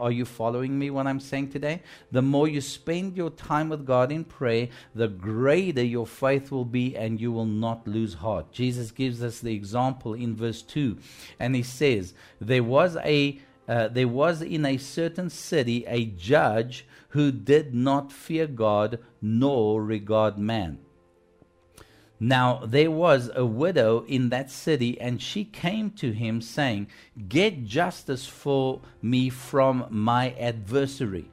are 0.00 0.10
you 0.10 0.24
following 0.24 0.78
me 0.78 0.90
what 0.90 1.06
I'm 1.06 1.20
saying 1.20 1.50
today? 1.50 1.82
The 2.10 2.22
more 2.22 2.48
you 2.48 2.60
spend 2.60 3.16
your 3.16 3.30
time 3.30 3.68
with 3.68 3.86
God 3.86 4.10
in 4.10 4.24
prayer, 4.24 4.68
the 4.94 5.08
greater 5.08 5.84
your 5.84 6.06
faith 6.06 6.50
will 6.50 6.64
be 6.64 6.96
and 6.96 7.20
you 7.20 7.32
will 7.32 7.46
not 7.46 7.86
lose 7.86 8.14
heart. 8.14 8.52
Jesus 8.52 8.90
gives 8.90 9.22
us 9.22 9.40
the 9.40 9.54
example 9.54 10.14
in 10.14 10.34
verse 10.34 10.62
2 10.62 10.98
and 11.38 11.54
he 11.54 11.62
says, 11.62 12.14
There 12.40 12.64
was 12.64 12.96
a 12.96 13.40
uh, 13.66 13.88
there 13.88 14.08
was 14.08 14.42
in 14.42 14.66
a 14.66 14.76
certain 14.76 15.30
city 15.30 15.86
a 15.86 16.04
judge 16.04 16.86
who 17.10 17.32
did 17.32 17.74
not 17.74 18.12
fear 18.12 18.46
God 18.46 18.98
nor 19.22 19.82
regard 19.82 20.36
man. 20.36 20.83
Now 22.20 22.60
there 22.64 22.90
was 22.90 23.30
a 23.34 23.44
widow 23.44 24.04
in 24.06 24.28
that 24.30 24.50
city, 24.50 25.00
and 25.00 25.20
she 25.20 25.44
came 25.44 25.90
to 25.92 26.12
him, 26.12 26.40
saying, 26.40 26.88
Get 27.28 27.64
justice 27.64 28.26
for 28.26 28.80
me 29.02 29.30
from 29.30 29.86
my 29.90 30.30
adversary. 30.38 31.30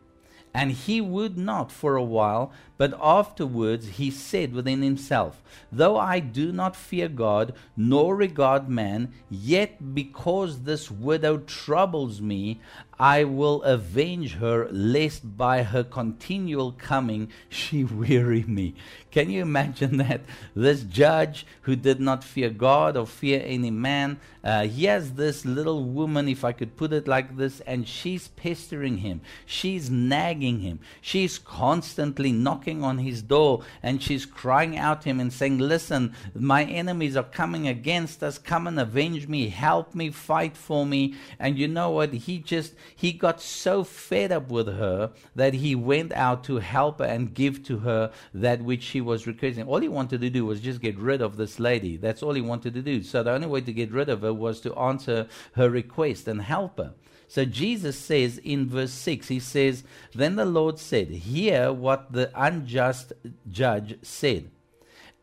And 0.54 0.72
he 0.72 1.00
would 1.00 1.38
not 1.38 1.72
for 1.72 1.96
a 1.96 2.04
while, 2.04 2.52
but 2.78 2.98
afterwards 3.02 3.88
he 3.88 4.12
said 4.12 4.54
within 4.54 4.82
himself, 4.82 5.42
Though 5.72 5.98
I 5.98 6.20
do 6.20 6.52
not 6.52 6.76
fear 6.76 7.08
God, 7.08 7.54
nor 7.78 8.16
regard 8.18 8.68
man, 8.68 9.14
yet 9.30 9.94
because 9.94 10.64
this 10.64 10.92
widow 10.92 11.38
troubles 11.38 12.20
me, 12.20 12.60
I 13.02 13.24
will 13.24 13.64
avenge 13.64 14.36
her, 14.36 14.68
lest 14.70 15.36
by 15.36 15.64
her 15.64 15.84
continual 15.84 16.72
coming 16.74 17.32
she 17.50 17.84
weary 18.02 18.44
me. 18.44 18.76
Can 19.10 19.32
you 19.32 19.42
imagine 19.42 19.98
that? 19.98 20.22
This 20.56 20.84
judge 20.84 21.48
who 21.62 21.76
did 21.76 22.00
not 22.00 22.24
fear 22.24 22.52
God 22.52 22.96
or 22.96 23.08
fear 23.08 23.42
any 23.44 23.72
man, 23.72 24.20
uh, 24.44 24.68
he 24.68 24.86
has 24.86 25.14
this 25.14 25.46
little 25.46 25.84
woman, 25.84 26.28
if 26.28 26.44
I 26.44 26.52
could 26.52 26.78
put 26.78 26.94
it 26.94 27.08
like 27.08 27.38
this, 27.38 27.60
and 27.62 27.88
she's 27.88 28.30
pestering 28.30 28.98
him. 28.98 29.22
She's 29.46 29.90
nagging 29.90 30.60
him. 30.60 30.80
She's 31.02 31.38
constantly 31.38 32.32
knocking 32.32 32.84
on 32.84 33.00
his 33.00 33.22
door 33.22 33.64
and 33.84 34.02
she's 34.02 34.26
crying 34.26 34.78
out 34.78 35.02
to 35.02 35.10
him 35.10 35.20
and 35.20 35.32
saying, 35.32 35.60
Listen, 35.60 36.14
my 36.34 36.64
enemies 36.64 37.16
are 37.16 37.24
coming 37.24 37.68
against 37.68 38.24
us. 38.24 38.38
Come 38.38 38.68
and 38.68 38.80
avenge 38.80 39.28
me. 39.28 39.50
Help 39.50 39.94
me. 39.94 40.10
Fight 40.10 40.58
for 40.58 40.86
me. 40.86 41.16
And 41.40 41.58
you 41.58 41.68
know 41.68 41.92
what? 41.92 42.14
He 42.14 42.40
just 42.40 42.74
he 42.96 43.12
got 43.12 43.42
so 43.42 43.84
fed 43.84 44.32
up 44.32 44.50
with 44.50 44.68
her 44.68 45.12
that 45.36 45.54
he 45.54 45.76
went 45.76 46.12
out 46.14 46.44
to 46.46 46.58
help 46.58 47.00
her 47.00 47.06
and 47.06 47.34
give 47.34 47.64
to 47.66 47.80
her 47.80 48.12
that 48.34 48.62
which 48.62 48.84
she 48.84 49.02
was 49.02 49.28
requesting. 49.28 49.68
All 49.68 49.80
he 49.80 49.88
wanted 49.88 50.22
to 50.22 50.30
do 50.30 50.46
was 50.46 50.62
just 50.62 50.82
get 50.82 50.98
rid 50.98 51.22
of 51.22 51.38
this 51.38 51.60
lady. 51.60 51.98
That's 51.98 52.24
all 52.24 52.34
he 52.34 52.42
wanted 52.42 52.74
to 52.74 52.82
do. 52.82 53.04
So 53.04 53.24
the 53.24 53.32
only 53.32 53.48
way 53.48 53.62
to 53.62 53.74
get 53.74 53.92
rid 53.92 54.10
of 54.10 54.22
her 54.22 54.34
was 54.34 54.62
to 54.62 54.76
answer 54.76 55.28
her 55.54 55.70
request 55.70 56.28
and 56.28 56.42
help 56.42 56.78
her. 56.78 56.94
So 57.28 57.46
Jesus 57.46 57.98
says 57.98 58.40
in 58.40 58.68
verse 58.68 58.92
6, 58.92 59.30
he 59.30 59.40
says, 59.40 59.86
Then 60.14 60.36
the 60.36 60.46
Lord 60.46 60.80
said, 60.80 61.10
Hear 61.10 61.72
what 61.72 62.12
the 62.12 62.30
unjust 62.36 63.14
judge 63.50 63.98
said. 64.02 64.52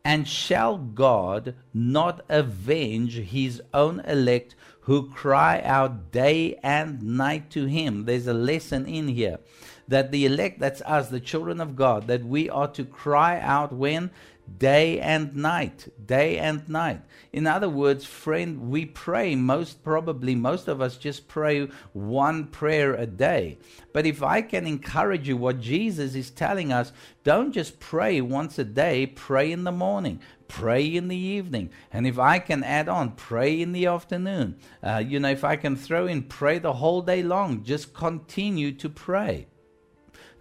And 0.03 0.27
shall 0.27 0.77
God 0.77 1.55
not 1.73 2.25
avenge 2.29 3.15
his 3.15 3.61
own 3.73 3.99
elect 4.01 4.55
who 4.81 5.09
cry 5.09 5.61
out 5.61 6.11
day 6.11 6.57
and 6.63 7.01
night 7.03 7.49
to 7.51 7.65
him. 7.65 8.05
There's 8.05 8.27
a 8.27 8.33
lesson 8.33 8.87
in 8.87 9.09
here 9.09 9.39
that 9.87 10.11
the 10.11 10.25
elect, 10.25 10.59
that's 10.59 10.81
us, 10.81 11.09
the 11.09 11.19
children 11.19 11.59
of 11.59 11.75
God, 11.75 12.07
that 12.07 12.23
we 12.23 12.49
are 12.49 12.67
to 12.69 12.85
cry 12.85 13.39
out 13.39 13.73
when? 13.73 14.11
Day 14.57 14.99
and 14.99 15.35
night. 15.35 15.87
Day 16.05 16.37
and 16.37 16.67
night. 16.67 17.01
In 17.31 17.45
other 17.45 17.69
words, 17.69 18.05
friend, 18.05 18.69
we 18.69 18.85
pray 18.85 19.35
most 19.35 19.83
probably, 19.83 20.33
most 20.33 20.67
of 20.67 20.81
us 20.81 20.97
just 20.97 21.27
pray 21.27 21.67
one 21.93 22.47
prayer 22.47 22.93
a 22.95 23.05
day. 23.05 23.57
But 23.93 24.05
if 24.05 24.23
I 24.23 24.41
can 24.41 24.65
encourage 24.65 25.27
you, 25.27 25.37
what 25.37 25.59
Jesus 25.59 26.15
is 26.15 26.31
telling 26.31 26.71
us, 26.71 26.91
don't 27.23 27.51
just 27.51 27.79
pray 27.79 28.21
once 28.21 28.57
a 28.57 28.63
day, 28.63 29.05
pray 29.05 29.51
in 29.51 29.63
the 29.63 29.71
morning, 29.71 30.19
pray 30.47 30.85
in 30.85 31.07
the 31.07 31.17
evening. 31.17 31.69
And 31.91 32.07
if 32.07 32.17
I 32.17 32.39
can 32.39 32.63
add 32.63 32.89
on, 32.89 33.11
pray 33.11 33.61
in 33.61 33.71
the 33.71 33.85
afternoon. 33.85 34.57
Uh, 34.81 35.03
you 35.05 35.19
know, 35.19 35.29
if 35.29 35.43
I 35.43 35.55
can 35.55 35.75
throw 35.75 36.07
in, 36.07 36.23
pray 36.23 36.59
the 36.59 36.73
whole 36.73 37.01
day 37.01 37.21
long. 37.21 37.63
Just 37.63 37.93
continue 37.93 38.71
to 38.73 38.89
pray. 38.89 39.47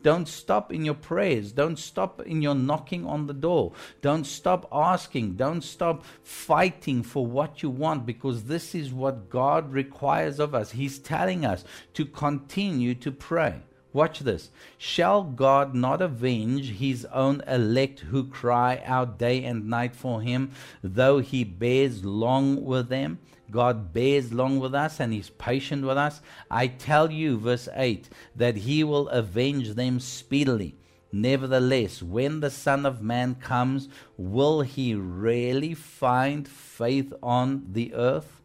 Don't 0.03 0.29
stop 0.29 0.73
in 0.73 0.85
your 0.85 0.95
prayers. 0.95 1.53
Don't 1.53 1.79
stop 1.79 2.23
in 2.23 2.43
your 2.43 2.55
knocking 2.55 3.07
on 3.07 3.27
the 3.27 3.35
door. 3.35 3.73
Don't 4.01 4.25
stop 4.25 4.69
asking. 4.73 5.35
Don't 5.35 5.63
stop 5.63 6.05
fighting 6.23 7.03
for 7.03 7.27
what 7.27 7.63
you 7.63 7.71
want 7.71 8.07
because 8.07 8.45
this 8.45 8.75
is 8.75 8.93
what 8.93 9.31
God 9.31 9.73
requires 9.73 10.39
of 10.39 10.55
us. 10.55 10.73
He's 10.73 10.99
telling 10.99 11.45
us 11.45 11.65
to 11.95 12.05
continue 12.05 12.95
to 12.97 13.11
pray. 13.11 13.63
Watch 13.99 14.21
this. 14.21 14.51
Shall 14.79 15.25
God 15.25 15.75
not 15.75 16.01
avenge 16.01 16.75
his 16.75 17.05
own 17.07 17.43
elect 17.49 17.99
who 17.99 18.29
cry 18.29 18.81
out 18.87 19.19
day 19.19 19.43
and 19.43 19.69
night 19.69 19.97
for 19.97 20.23
him, 20.23 20.53
though 20.85 21.19
he 21.19 21.43
bears 21.43 22.05
long 22.05 22.65
with 22.65 22.91
them? 22.91 23.19
God 23.51 23.93
bears 23.93 24.33
long 24.33 24.61
with 24.61 24.73
us 24.73 25.01
and 25.01 25.13
is 25.13 25.31
patient 25.31 25.85
with 25.85 25.99
us. 25.99 26.21
I 26.49 26.69
tell 26.69 27.11
you, 27.11 27.39
verse 27.39 27.69
8, 27.75 28.09
that 28.37 28.59
He 28.59 28.85
will 28.85 29.09
avenge 29.09 29.75
them 29.75 29.99
speedily. 29.99 30.77
Nevertheless, 31.11 32.01
when 32.01 32.39
the 32.39 32.51
Son 32.51 32.87
of 32.87 33.03
Man 33.03 33.35
comes, 33.35 33.89
will 34.17 34.61
He 34.61 34.95
really 34.95 35.75
find 35.75 36.47
faith 36.47 37.13
on 37.21 37.67
the 37.73 37.95
earth? 37.95 38.38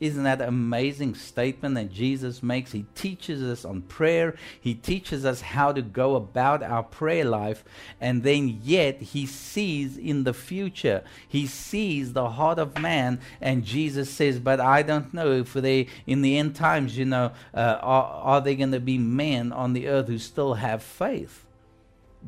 Isn't 0.00 0.22
that 0.24 0.40
amazing 0.40 1.14
statement 1.14 1.74
that 1.74 1.92
Jesus 1.92 2.42
makes? 2.42 2.72
He 2.72 2.86
teaches 2.94 3.42
us 3.42 3.66
on 3.66 3.82
prayer. 3.82 4.34
He 4.58 4.74
teaches 4.74 5.26
us 5.26 5.42
how 5.42 5.72
to 5.72 5.82
go 5.82 6.16
about 6.16 6.62
our 6.62 6.82
prayer 6.82 7.26
life. 7.26 7.62
And 8.00 8.22
then, 8.22 8.60
yet, 8.62 9.02
he 9.02 9.26
sees 9.26 9.98
in 9.98 10.24
the 10.24 10.32
future, 10.32 11.04
he 11.28 11.46
sees 11.46 12.14
the 12.14 12.30
heart 12.30 12.58
of 12.58 12.78
man. 12.78 13.20
And 13.42 13.62
Jesus 13.62 14.08
says, 14.08 14.38
But 14.38 14.58
I 14.58 14.80
don't 14.80 15.12
know 15.12 15.32
if 15.32 15.52
they, 15.52 15.88
in 16.06 16.22
the 16.22 16.38
end 16.38 16.56
times, 16.56 16.96
you 16.96 17.04
know, 17.04 17.32
uh, 17.52 17.78
are, 17.82 18.04
are 18.04 18.40
there 18.40 18.54
going 18.54 18.72
to 18.72 18.80
be 18.80 18.96
men 18.96 19.52
on 19.52 19.74
the 19.74 19.86
earth 19.86 20.08
who 20.08 20.18
still 20.18 20.54
have 20.54 20.82
faith? 20.82 21.44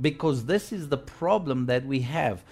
because 0.01 0.47
this 0.47 0.73
is 0.73 0.89
the 0.89 0.97
problem 0.97 1.67
that 1.67 1.85
we 1.85 2.01
have 2.01 2.43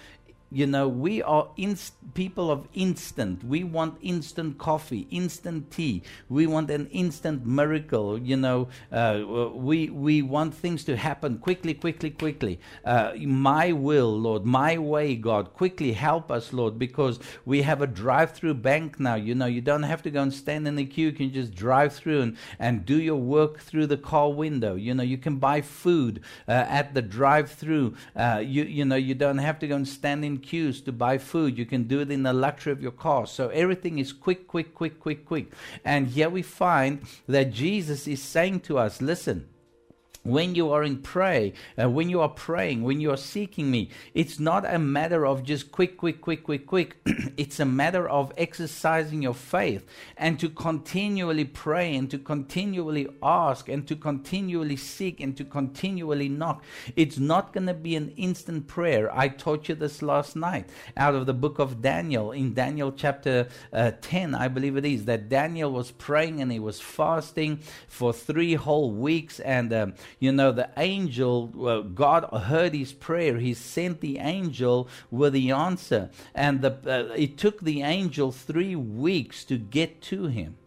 you 0.51 0.67
know, 0.67 0.87
we 0.87 1.21
are 1.23 1.47
inst- 1.55 2.13
people 2.13 2.51
of 2.51 2.67
instant. 2.73 3.41
We 3.43 3.63
want 3.63 3.97
instant 4.01 4.57
coffee, 4.57 5.07
instant 5.09 5.71
tea. 5.71 6.03
We 6.27 6.45
want 6.45 6.69
an 6.69 6.87
instant 6.87 7.45
miracle. 7.45 8.19
You 8.19 8.35
know, 8.35 8.67
uh, 8.91 9.23
we 9.53 9.89
we 9.89 10.21
want 10.21 10.53
things 10.53 10.83
to 10.85 10.97
happen 10.97 11.37
quickly, 11.37 11.73
quickly, 11.73 12.09
quickly. 12.09 12.59
Uh, 12.83 13.13
my 13.21 13.71
will, 13.71 14.19
Lord, 14.19 14.45
my 14.45 14.77
way, 14.77 15.15
God, 15.15 15.53
quickly 15.53 15.93
help 15.93 16.29
us, 16.29 16.51
Lord, 16.51 16.77
because 16.77 17.19
we 17.45 17.61
have 17.61 17.81
a 17.81 17.87
drive-through 17.87 18.55
bank 18.55 18.99
now. 18.99 19.15
You 19.15 19.35
know, 19.35 19.45
you 19.45 19.61
don't 19.61 19.83
have 19.83 20.03
to 20.03 20.11
go 20.11 20.21
and 20.21 20.33
stand 20.33 20.67
in 20.67 20.75
the 20.75 20.85
queue. 20.85 21.07
You 21.07 21.13
can 21.13 21.31
just 21.31 21.55
drive 21.55 21.93
through 21.93 22.21
and, 22.21 22.37
and 22.59 22.85
do 22.85 22.99
your 23.01 23.15
work 23.15 23.59
through 23.59 23.87
the 23.87 23.97
car 23.97 24.29
window. 24.29 24.75
You 24.75 24.93
know, 24.93 25.03
you 25.03 25.17
can 25.17 25.37
buy 25.37 25.61
food 25.61 26.21
uh, 26.47 26.51
at 26.51 26.93
the 26.93 27.01
drive-through. 27.01 27.95
Uh, 28.15 28.43
you 28.45 28.63
you 28.63 28.83
know, 28.83 28.97
you 28.97 29.15
don't 29.15 29.37
have 29.37 29.59
to 29.59 29.67
go 29.67 29.77
and 29.77 29.87
stand 29.87 30.25
in 30.25 30.40
queues 30.41 30.81
to 30.81 30.91
buy 30.91 31.17
food. 31.17 31.57
You 31.57 31.65
can 31.65 31.83
do 31.83 31.99
it 32.01 32.11
in 32.11 32.23
the 32.23 32.33
luxury 32.33 32.73
of 32.73 32.81
your 32.81 32.91
car. 32.91 33.25
So 33.25 33.49
everything 33.49 33.99
is 33.99 34.11
quick, 34.13 34.47
quick, 34.47 34.73
quick, 34.73 34.99
quick, 34.99 35.25
quick. 35.25 35.53
And 35.85 36.07
here 36.07 36.29
we 36.29 36.41
find 36.41 37.01
that 37.27 37.51
Jesus 37.51 38.07
is 38.07 38.21
saying 38.21 38.61
to 38.61 38.77
us, 38.77 39.01
listen, 39.01 39.47
when 40.23 40.53
you 40.53 40.71
are 40.71 40.83
in 40.83 40.97
pray, 40.97 41.53
uh, 41.81 41.89
when 41.89 42.09
you 42.09 42.21
are 42.21 42.29
praying, 42.29 42.83
when 42.83 43.01
you 43.01 43.09
are 43.11 43.17
seeking 43.17 43.71
me, 43.71 43.89
it's 44.13 44.39
not 44.39 44.71
a 44.71 44.77
matter 44.77 45.25
of 45.25 45.43
just 45.43 45.71
quick, 45.71 45.97
quick, 45.97 46.21
quick, 46.21 46.43
quick, 46.43 46.67
quick. 46.67 46.97
it's 47.37 47.59
a 47.59 47.65
matter 47.65 48.07
of 48.07 48.31
exercising 48.37 49.23
your 49.23 49.33
faith 49.33 49.85
and 50.17 50.39
to 50.39 50.47
continually 50.49 51.45
pray 51.45 51.95
and 51.95 52.11
to 52.11 52.19
continually 52.19 53.07
ask 53.23 53.67
and 53.67 53.87
to 53.87 53.95
continually 53.95 54.75
seek 54.75 55.19
and 55.19 55.35
to 55.37 55.43
continually 55.43 56.29
knock. 56.29 56.63
It's 56.95 57.17
not 57.17 57.51
going 57.51 57.67
to 57.67 57.73
be 57.73 57.95
an 57.95 58.13
instant 58.15 58.67
prayer. 58.67 59.15
I 59.17 59.27
taught 59.27 59.69
you 59.69 59.75
this 59.75 60.03
last 60.03 60.35
night 60.35 60.69
out 60.95 61.15
of 61.15 61.25
the 61.25 61.33
book 61.33 61.57
of 61.57 61.81
Daniel 61.81 62.31
in 62.31 62.53
Daniel 62.53 62.91
chapter 62.91 63.47
uh, 63.73 63.91
10, 64.01 64.35
I 64.35 64.47
believe 64.49 64.77
it 64.77 64.85
is, 64.85 65.05
that 65.05 65.29
Daniel 65.29 65.71
was 65.71 65.89
praying 65.89 66.41
and 66.41 66.51
he 66.51 66.59
was 66.59 66.79
fasting 66.79 67.59
for 67.87 68.13
three 68.13 68.53
whole 68.53 68.91
weeks 68.91 69.39
and 69.39 69.73
um, 69.73 69.93
you 70.21 70.31
know, 70.31 70.51
the 70.51 70.69
angel, 70.77 71.47
well, 71.47 71.81
God 71.81 72.25
heard 72.31 72.75
his 72.75 72.93
prayer. 72.93 73.39
He 73.39 73.55
sent 73.55 74.01
the 74.01 74.19
angel 74.19 74.87
with 75.09 75.33
the 75.33 75.49
answer. 75.49 76.11
And 76.35 76.61
the, 76.61 76.77
uh, 76.85 77.13
it 77.15 77.39
took 77.39 77.59
the 77.59 77.81
angel 77.81 78.31
three 78.31 78.75
weeks 78.75 79.43
to 79.45 79.57
get 79.57 79.99
to 80.03 80.27
him. 80.27 80.57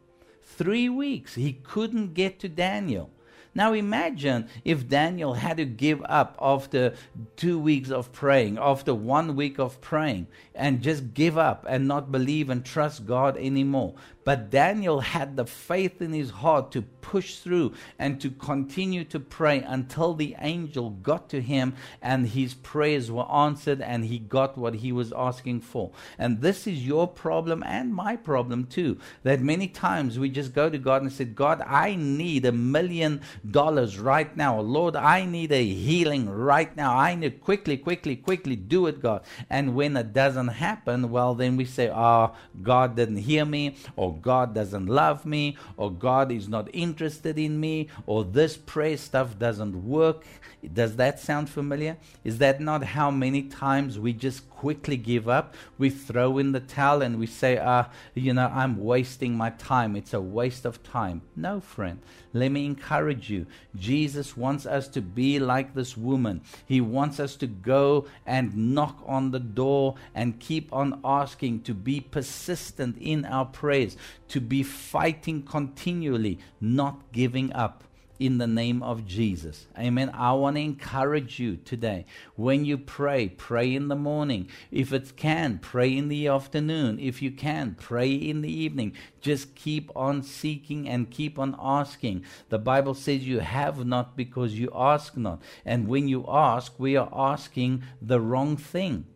Three 0.43 0.89
weeks. 0.89 1.37
He 1.37 1.53
couldn't 1.53 2.15
get 2.15 2.41
to 2.41 2.49
Daniel. 2.49 3.11
Now 3.55 3.73
imagine 3.73 4.49
if 4.65 4.89
Daniel 4.89 5.35
had 5.35 5.59
to 5.59 5.65
give 5.65 6.03
up 6.05 6.37
after 6.43 6.95
two 7.37 7.57
weeks 7.57 7.91
of 7.91 8.11
praying, 8.11 8.59
after 8.59 8.93
one 8.93 9.37
week 9.37 9.61
of 9.61 9.81
praying, 9.81 10.27
and 10.57 10.83
just 10.83 11.15
give 11.15 11.39
up 11.39 11.65
and 11.69 11.87
not 11.87 12.11
believe 12.11 12.51
and 12.51 12.65
trust 12.65 13.07
God 13.07 13.37
anymore. 13.37 13.95
But 14.25 14.51
Daniel 14.51 15.01
had 15.01 15.37
the 15.37 15.47
faith 15.47 16.03
in 16.03 16.13
his 16.13 16.31
heart 16.31 16.73
to 16.73 16.83
push 17.15 17.37
through 17.37 17.73
and 17.97 18.21
to 18.21 18.29
continue 18.29 19.05
to 19.05 19.21
pray 19.21 19.63
until 19.63 20.15
the 20.15 20.35
angel 20.41 20.91
got 20.91 21.29
to 21.29 21.41
him 21.41 21.73
and 22.03 22.27
his 22.27 22.55
prayers 22.55 23.09
were 23.09 23.31
answered 23.31 23.81
and 23.81 24.07
he 24.07 24.19
got 24.19 24.59
what 24.59 24.75
he 24.75 24.91
was 24.91 25.13
asking 25.13 25.61
for. 25.61 25.93
And 26.19 26.41
this 26.41 26.67
is 26.67 26.85
your 26.85 27.07
problem 27.07 27.63
and 27.63 27.95
my 27.95 28.17
problem 28.17 28.67
too. 28.67 28.99
That 29.23 29.41
many 29.41 29.69
times 29.69 30.19
we 30.19 30.29
just 30.29 30.53
go 30.53 30.69
to 30.69 30.77
God 30.77 31.03
and 31.03 31.13
say, 31.13 31.25
God, 31.25 31.63
I 31.65 31.95
need 31.95 32.45
a 32.47 32.51
million 32.51 33.21
dollars 33.49 33.97
right 33.97 34.37
now. 34.37 34.59
Lord, 34.59 34.97
I 34.97 35.25
need 35.25 35.53
a 35.53 35.65
healing 35.65 36.29
right 36.29 36.77
now. 36.77 36.99
I 36.99 37.15
need 37.15 37.41
quickly, 37.41 37.77
quickly, 37.77 38.17
quickly 38.17 38.57
do 38.57 38.89
it, 38.89 39.01
God. 39.01 39.23
And 39.49 39.77
when 39.77 39.97
it 39.97 40.13
doesn't 40.13 40.49
happen, 40.49 41.13
well, 41.13 41.37
then 41.37 41.57
we 41.57 41.65
say, 41.65 41.93
oh, 41.95 42.35
God 42.61 42.97
didn't 42.97 43.23
hear 43.31 43.45
me 43.45 43.77
or 43.95 44.17
God 44.17 44.53
doesn't 44.53 44.87
love 44.87 45.25
me, 45.25 45.57
or 45.77 45.93
God 45.93 46.33
is 46.33 46.49
not 46.49 46.69
interested 46.73 47.04
in 47.39 47.61
me, 47.61 47.89
or 48.07 48.25
this 48.25 48.57
prayer 48.57 48.97
stuff 48.97 49.39
doesn't 49.39 49.85
work. 49.85 50.25
Does 50.73 50.97
that 50.97 51.21
sound 51.21 51.51
familiar? 51.51 51.97
Is 52.25 52.39
that 52.39 52.61
not 52.61 52.83
how 52.85 53.11
many 53.11 53.43
times 53.43 53.99
we 53.99 54.13
just 54.13 54.49
quickly 54.49 54.97
give 54.97 55.29
up? 55.29 55.55
We 55.79 55.91
throw 55.91 56.39
in 56.39 56.53
the 56.53 56.61
towel 56.61 57.03
and 57.03 57.19
we 57.19 57.27
say, 57.27 57.59
ah, 57.59 57.91
you 58.15 58.33
know, 58.33 58.51
I'm 58.53 58.83
wasting 58.83 59.37
my 59.37 59.51
time. 59.51 59.97
It's 59.97 60.15
a 60.15 60.21
waste 60.21 60.65
of 60.65 60.83
time. 60.83 61.23
No, 61.37 61.61
friend. 61.61 62.01
Let 62.35 62.51
me 62.51 62.67
encourage 62.67 63.31
you. 63.31 63.47
Jesus 63.77 64.37
wants 64.37 64.67
us 64.67 64.89
to 64.89 65.01
be 65.01 65.39
like 65.39 65.73
this 65.73 65.97
woman. 65.97 66.41
He 66.67 66.81
wants 66.81 67.21
us 67.21 67.37
to 67.37 67.47
go 67.47 68.07
and 68.27 68.75
knock 68.75 69.03
on 69.07 69.31
the 69.31 69.39
door 69.39 69.95
and 70.17 70.41
keep 70.41 70.73
on 70.73 71.01
asking, 71.05 71.63
to 71.63 71.75
be 71.75 72.01
persistent 72.01 72.99
in 72.99 73.25
our 73.25 73.47
prayers, 73.47 73.97
to 74.29 74.41
be 74.41 74.65
fighting 74.65 75.45
continually, 75.45 76.41
not 76.61 77.01
giving 77.13 77.53
up 77.53 77.85
in 78.19 78.39
the 78.39 78.47
name 78.47 78.83
of 78.83 79.07
Jesus. 79.07 79.67
Amen. 79.79 80.11
I 80.15 80.33
want 80.33 80.57
to 80.57 80.63
encourage 80.63 81.39
you 81.41 81.57
today. 81.57 82.07
When 82.37 82.65
you 82.65 82.79
pray, 82.79 83.29
pray 83.29 83.75
in 83.75 83.89
the 83.89 83.97
morning. 83.97 84.49
If 84.71 84.93
it 84.93 85.17
can, 85.17 85.59
pray 85.59 85.97
in 85.97 86.09
the 86.09 86.29
afternoon. 86.29 86.99
If 87.01 87.23
you 87.23 87.31
can, 87.31 87.77
pray 87.79 88.13
in 88.13 88.43
the 88.43 88.53
evening. 88.53 88.95
Just 89.21 89.55
keep 89.55 89.91
on 89.97 90.23
seeking 90.23 90.89
and 90.89 91.11
keep 91.11 91.39
on 91.39 91.57
asking. 91.59 92.25
The 92.49 92.59
Bible 92.59 92.95
says 92.95 93.27
you 93.27 93.41
have 93.41 93.85
not 93.85 94.17
because 94.17 94.59
you 94.59 94.71
ask 94.75 95.17
not. 95.17 95.43
And 95.65 95.89
when 95.89 96.09
you 96.09 96.25
ask, 96.29 96.79
we 96.79 96.97
are 96.97 97.11
asking 97.13 97.83
the 98.01 98.21
wrong 98.21 98.57
thing 98.57 99.07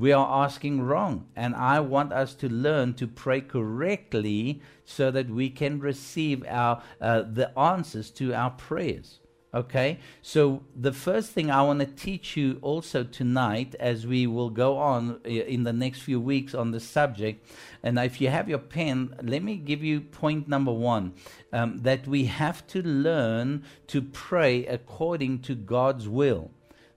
we 0.00 0.12
are 0.12 0.44
asking 0.44 0.80
wrong. 0.80 1.26
And 1.36 1.54
I 1.54 1.80
want 1.80 2.10
us 2.12 2.34
to 2.36 2.48
learn 2.48 2.94
to 2.94 3.06
pray 3.06 3.42
correctly 3.42 4.62
so 4.86 5.10
that 5.10 5.28
we 5.28 5.50
can 5.50 5.78
receive 5.78 6.42
our, 6.48 6.82
uh, 7.02 7.22
the 7.30 7.56
answers 7.58 8.10
to 8.12 8.32
our 8.32 8.50
prayers. 8.50 9.18
Okay, 9.52 9.98
so 10.22 10.62
the 10.76 10.92
first 10.92 11.32
thing 11.32 11.50
I 11.50 11.62
want 11.62 11.80
to 11.80 11.86
teach 11.86 12.36
you 12.36 12.58
also 12.62 13.02
tonight, 13.02 13.74
as 13.80 14.06
we 14.06 14.28
will 14.28 14.48
go 14.48 14.78
on 14.78 15.20
uh, 15.26 15.28
in 15.28 15.64
the 15.64 15.72
next 15.72 16.02
few 16.02 16.20
weeks 16.20 16.54
on 16.54 16.70
this 16.70 16.84
subject, 16.88 17.44
and 17.82 17.98
if 17.98 18.20
you 18.20 18.28
have 18.28 18.48
your 18.48 18.60
pen, 18.60 19.16
let 19.20 19.42
me 19.42 19.56
give 19.56 19.82
you 19.82 20.02
point 20.02 20.46
number 20.46 20.72
one 20.72 21.14
um, 21.52 21.78
that 21.78 22.06
we 22.06 22.26
have 22.26 22.64
to 22.68 22.80
learn 22.80 23.64
to 23.88 24.00
pray 24.00 24.64
according 24.66 25.40
to 25.40 25.56
God's 25.56 26.08
will. 26.08 26.52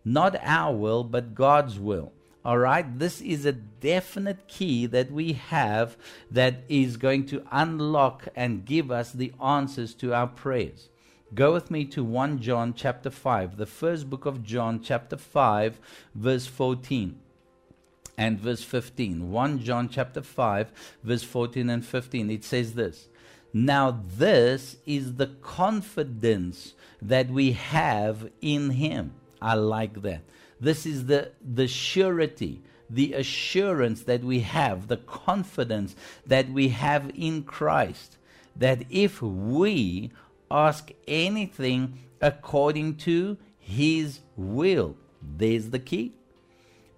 Not 0.06 0.38
our 0.44 0.76
will, 0.76 1.04
but 1.04 1.34
God's 1.34 1.80
will. 1.80 2.14
All 2.46 2.58
right, 2.58 3.00
this 3.00 3.22
is 3.22 3.46
a 3.46 3.54
definite 3.54 4.50
key 4.50 4.86
that 4.88 5.10
we 5.12 5.34
have 5.34 5.96
that 6.30 6.66
is 6.68 6.98
going 6.98 7.26
to 7.28 7.46
unlock 7.52 8.28
and 8.36 8.66
give 8.66 8.92
us 8.92 9.14
the 9.14 9.32
answers 9.42 9.94
to 9.96 10.14
our 10.14 10.28
prayers. 10.28 10.90
Go 11.34 11.54
with 11.54 11.72
me 11.72 11.86
to 11.86 12.04
1 12.04 12.42
John 12.42 12.74
chapter 12.74 13.10
5, 13.10 13.56
the 13.56 13.66
first 13.66 14.10
book 14.10 14.26
of 14.26 14.44
John, 14.44 14.82
chapter 14.82 15.16
5, 15.16 15.80
verse 16.14 16.46
14 16.46 17.18
and 18.18 18.40
verse 18.40 18.64
15. 18.64 19.32
1 19.32 19.60
John 19.60 19.88
chapter 19.88 20.22
5, 20.22 21.00
verse 21.02 21.24
14 21.24 21.70
and 21.70 21.86
15. 21.86 22.30
It 22.30 22.44
says 22.44 22.74
this 22.74 23.08
Now, 23.54 24.02
this 24.18 24.76
is 24.86 25.16
the 25.16 25.28
confidence 25.28 26.74
that 27.02 27.30
we 27.30 27.54
have 27.54 28.30
in 28.42 28.72
Him. 28.72 29.14
I 29.42 29.56
like 29.56 30.02
that. 30.02 30.24
This 30.60 30.86
is 30.86 31.06
the, 31.06 31.32
the 31.42 31.68
surety, 31.68 32.62
the 32.90 33.14
assurance 33.14 34.04
that 34.04 34.24
we 34.24 34.42
have, 34.42 34.88
the 34.88 34.98
confidence 34.98 35.96
that 36.26 36.50
we 36.50 36.70
have 36.70 37.12
in 37.16 37.44
Christ, 37.44 38.18
that 38.56 38.84
if 38.90 39.22
we 39.22 40.12
ask 40.50 40.92
anything 41.08 42.00
according 42.22 42.96
to 42.98 43.38
His 43.60 44.20
will, 44.36 44.96
there's 45.22 45.70
the 45.70 45.80
key. 45.80 46.14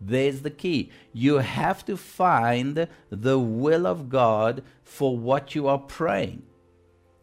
There's 0.01 0.41
the 0.41 0.51
key. 0.51 0.91
You 1.13 1.35
have 1.35 1.85
to 1.85 1.95
find 1.95 2.87
the 3.09 3.39
will 3.39 3.87
of 3.87 4.09
God 4.09 4.61
for 4.83 5.17
what 5.17 5.55
you 5.55 5.67
are 5.67 5.79
praying 5.79 6.43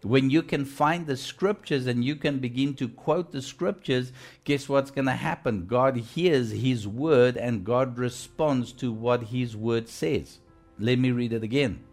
when 0.03 0.31
you 0.31 0.43
can 0.43 0.65
find 0.65 1.07
the 1.07 1.17
scriptures 1.17 1.87
and 1.87 2.05
you 2.05 2.17
can 2.17 2.39
begin 2.39 2.75
to 2.75 2.89
quote 2.89 3.31
the 3.31 3.43
scriptures, 3.43 4.13
guess 4.45 4.69
what's 4.69 4.91
going 4.91 5.07
to 5.07 5.13
happen? 5.13 5.67
God 5.67 5.97
hears 5.97 6.51
his 6.51 6.87
word 6.89 7.37
and 7.37 7.65
God 7.65 7.99
responds 7.99 8.73
to 8.75 8.93
what 8.93 9.25
his 9.25 9.57
word 9.57 9.89
says. 9.89 10.39
Let 10.79 10.99
me 10.99 11.13
read 11.13 11.33
it 11.33 11.45
again. 11.45 11.85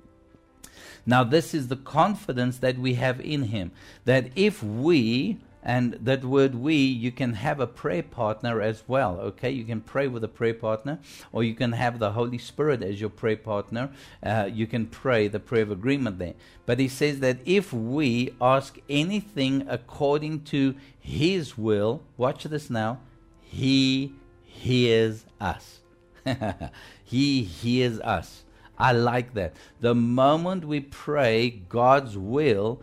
Now, 1.05 1.23
this 1.23 1.53
is 1.53 1.67
the 1.67 1.75
confidence 1.75 2.57
that 2.59 2.77
we 2.77 2.95
have 2.95 3.21
in 3.21 3.43
him 3.43 3.71
that 4.05 4.29
if 4.35 4.61
we 4.63 5.39
and 5.61 5.93
that 6.01 6.23
word 6.23 6.55
we, 6.55 6.75
you 6.75 7.11
can 7.11 7.33
have 7.33 7.59
a 7.59 7.67
prayer 7.67 8.03
partner 8.03 8.61
as 8.61 8.83
well, 8.87 9.19
okay? 9.19 9.51
You 9.51 9.65
can 9.65 9.81
pray 9.81 10.07
with 10.07 10.23
a 10.23 10.27
prayer 10.29 10.53
partner, 10.53 10.99
or 11.33 11.43
you 11.43 11.53
can 11.53 11.73
have 11.73 11.99
the 11.99 12.11
Holy 12.11 12.37
Spirit 12.37 12.81
as 12.81 13.01
your 13.01 13.09
prayer 13.09 13.37
partner. 13.37 13.89
Uh, 14.23 14.49
you 14.51 14.67
can 14.67 14.85
pray 14.85 15.27
the 15.27 15.39
prayer 15.39 15.63
of 15.63 15.71
agreement 15.71 16.17
there. 16.17 16.35
But 16.65 16.79
he 16.79 16.87
says 16.87 17.19
that 17.19 17.39
if 17.45 17.73
we 17.73 18.33
ask 18.39 18.77
anything 18.89 19.65
according 19.67 20.43
to 20.45 20.75
his 20.99 21.57
will, 21.57 22.03
watch 22.15 22.45
this 22.45 22.69
now, 22.69 22.99
he 23.41 24.13
hears 24.43 25.25
us. 25.41 25.79
he 27.03 27.43
hears 27.43 27.99
us. 27.99 28.43
I 28.77 28.93
like 28.93 29.33
that. 29.33 29.55
The 29.81 29.93
moment 29.93 30.63
we 30.63 30.79
pray 30.79 31.49
God's 31.49 32.17
will, 32.17 32.81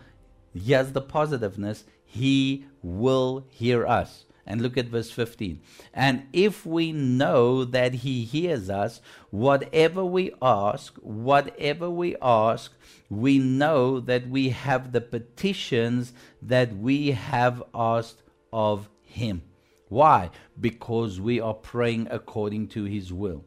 here's 0.54 0.92
the 0.92 1.00
positiveness 1.00 1.84
he 2.06 2.64
will 2.82 3.44
hear 3.50 3.86
us. 3.86 4.24
And 4.48 4.62
look 4.62 4.78
at 4.78 4.86
verse 4.86 5.10
15. 5.10 5.60
And 5.92 6.28
if 6.32 6.64
we 6.64 6.92
know 6.92 7.64
that 7.64 7.94
he 7.94 8.24
hears 8.24 8.70
us, 8.70 9.00
whatever 9.30 10.04
we 10.04 10.32
ask, 10.40 10.94
whatever 10.98 11.90
we 11.90 12.14
ask, 12.22 12.72
we 13.10 13.40
know 13.40 13.98
that 13.98 14.28
we 14.28 14.50
have 14.50 14.92
the 14.92 15.00
petitions 15.00 16.12
that 16.40 16.76
we 16.76 17.10
have 17.10 17.60
asked 17.74 18.22
of 18.52 18.88
him. 19.02 19.42
Why? 19.88 20.30
Because 20.60 21.20
we 21.20 21.40
are 21.40 21.54
praying 21.54 22.06
according 22.10 22.68
to 22.68 22.84
his 22.84 23.12
will. 23.12 23.44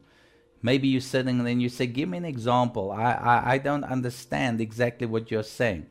Maybe 0.62 0.88
you're 0.88 1.00
sitting 1.00 1.40
and 1.40 1.62
you 1.62 1.70
say, 1.70 1.86
Give 1.86 2.08
me 2.08 2.18
an 2.18 2.24
example. 2.26 2.92
I, 2.92 3.12
I, 3.12 3.52
I 3.52 3.58
don't 3.58 3.84
understand 3.84 4.60
exactly 4.60 5.06
what 5.06 5.30
you're 5.30 5.42
saying. 5.42 5.86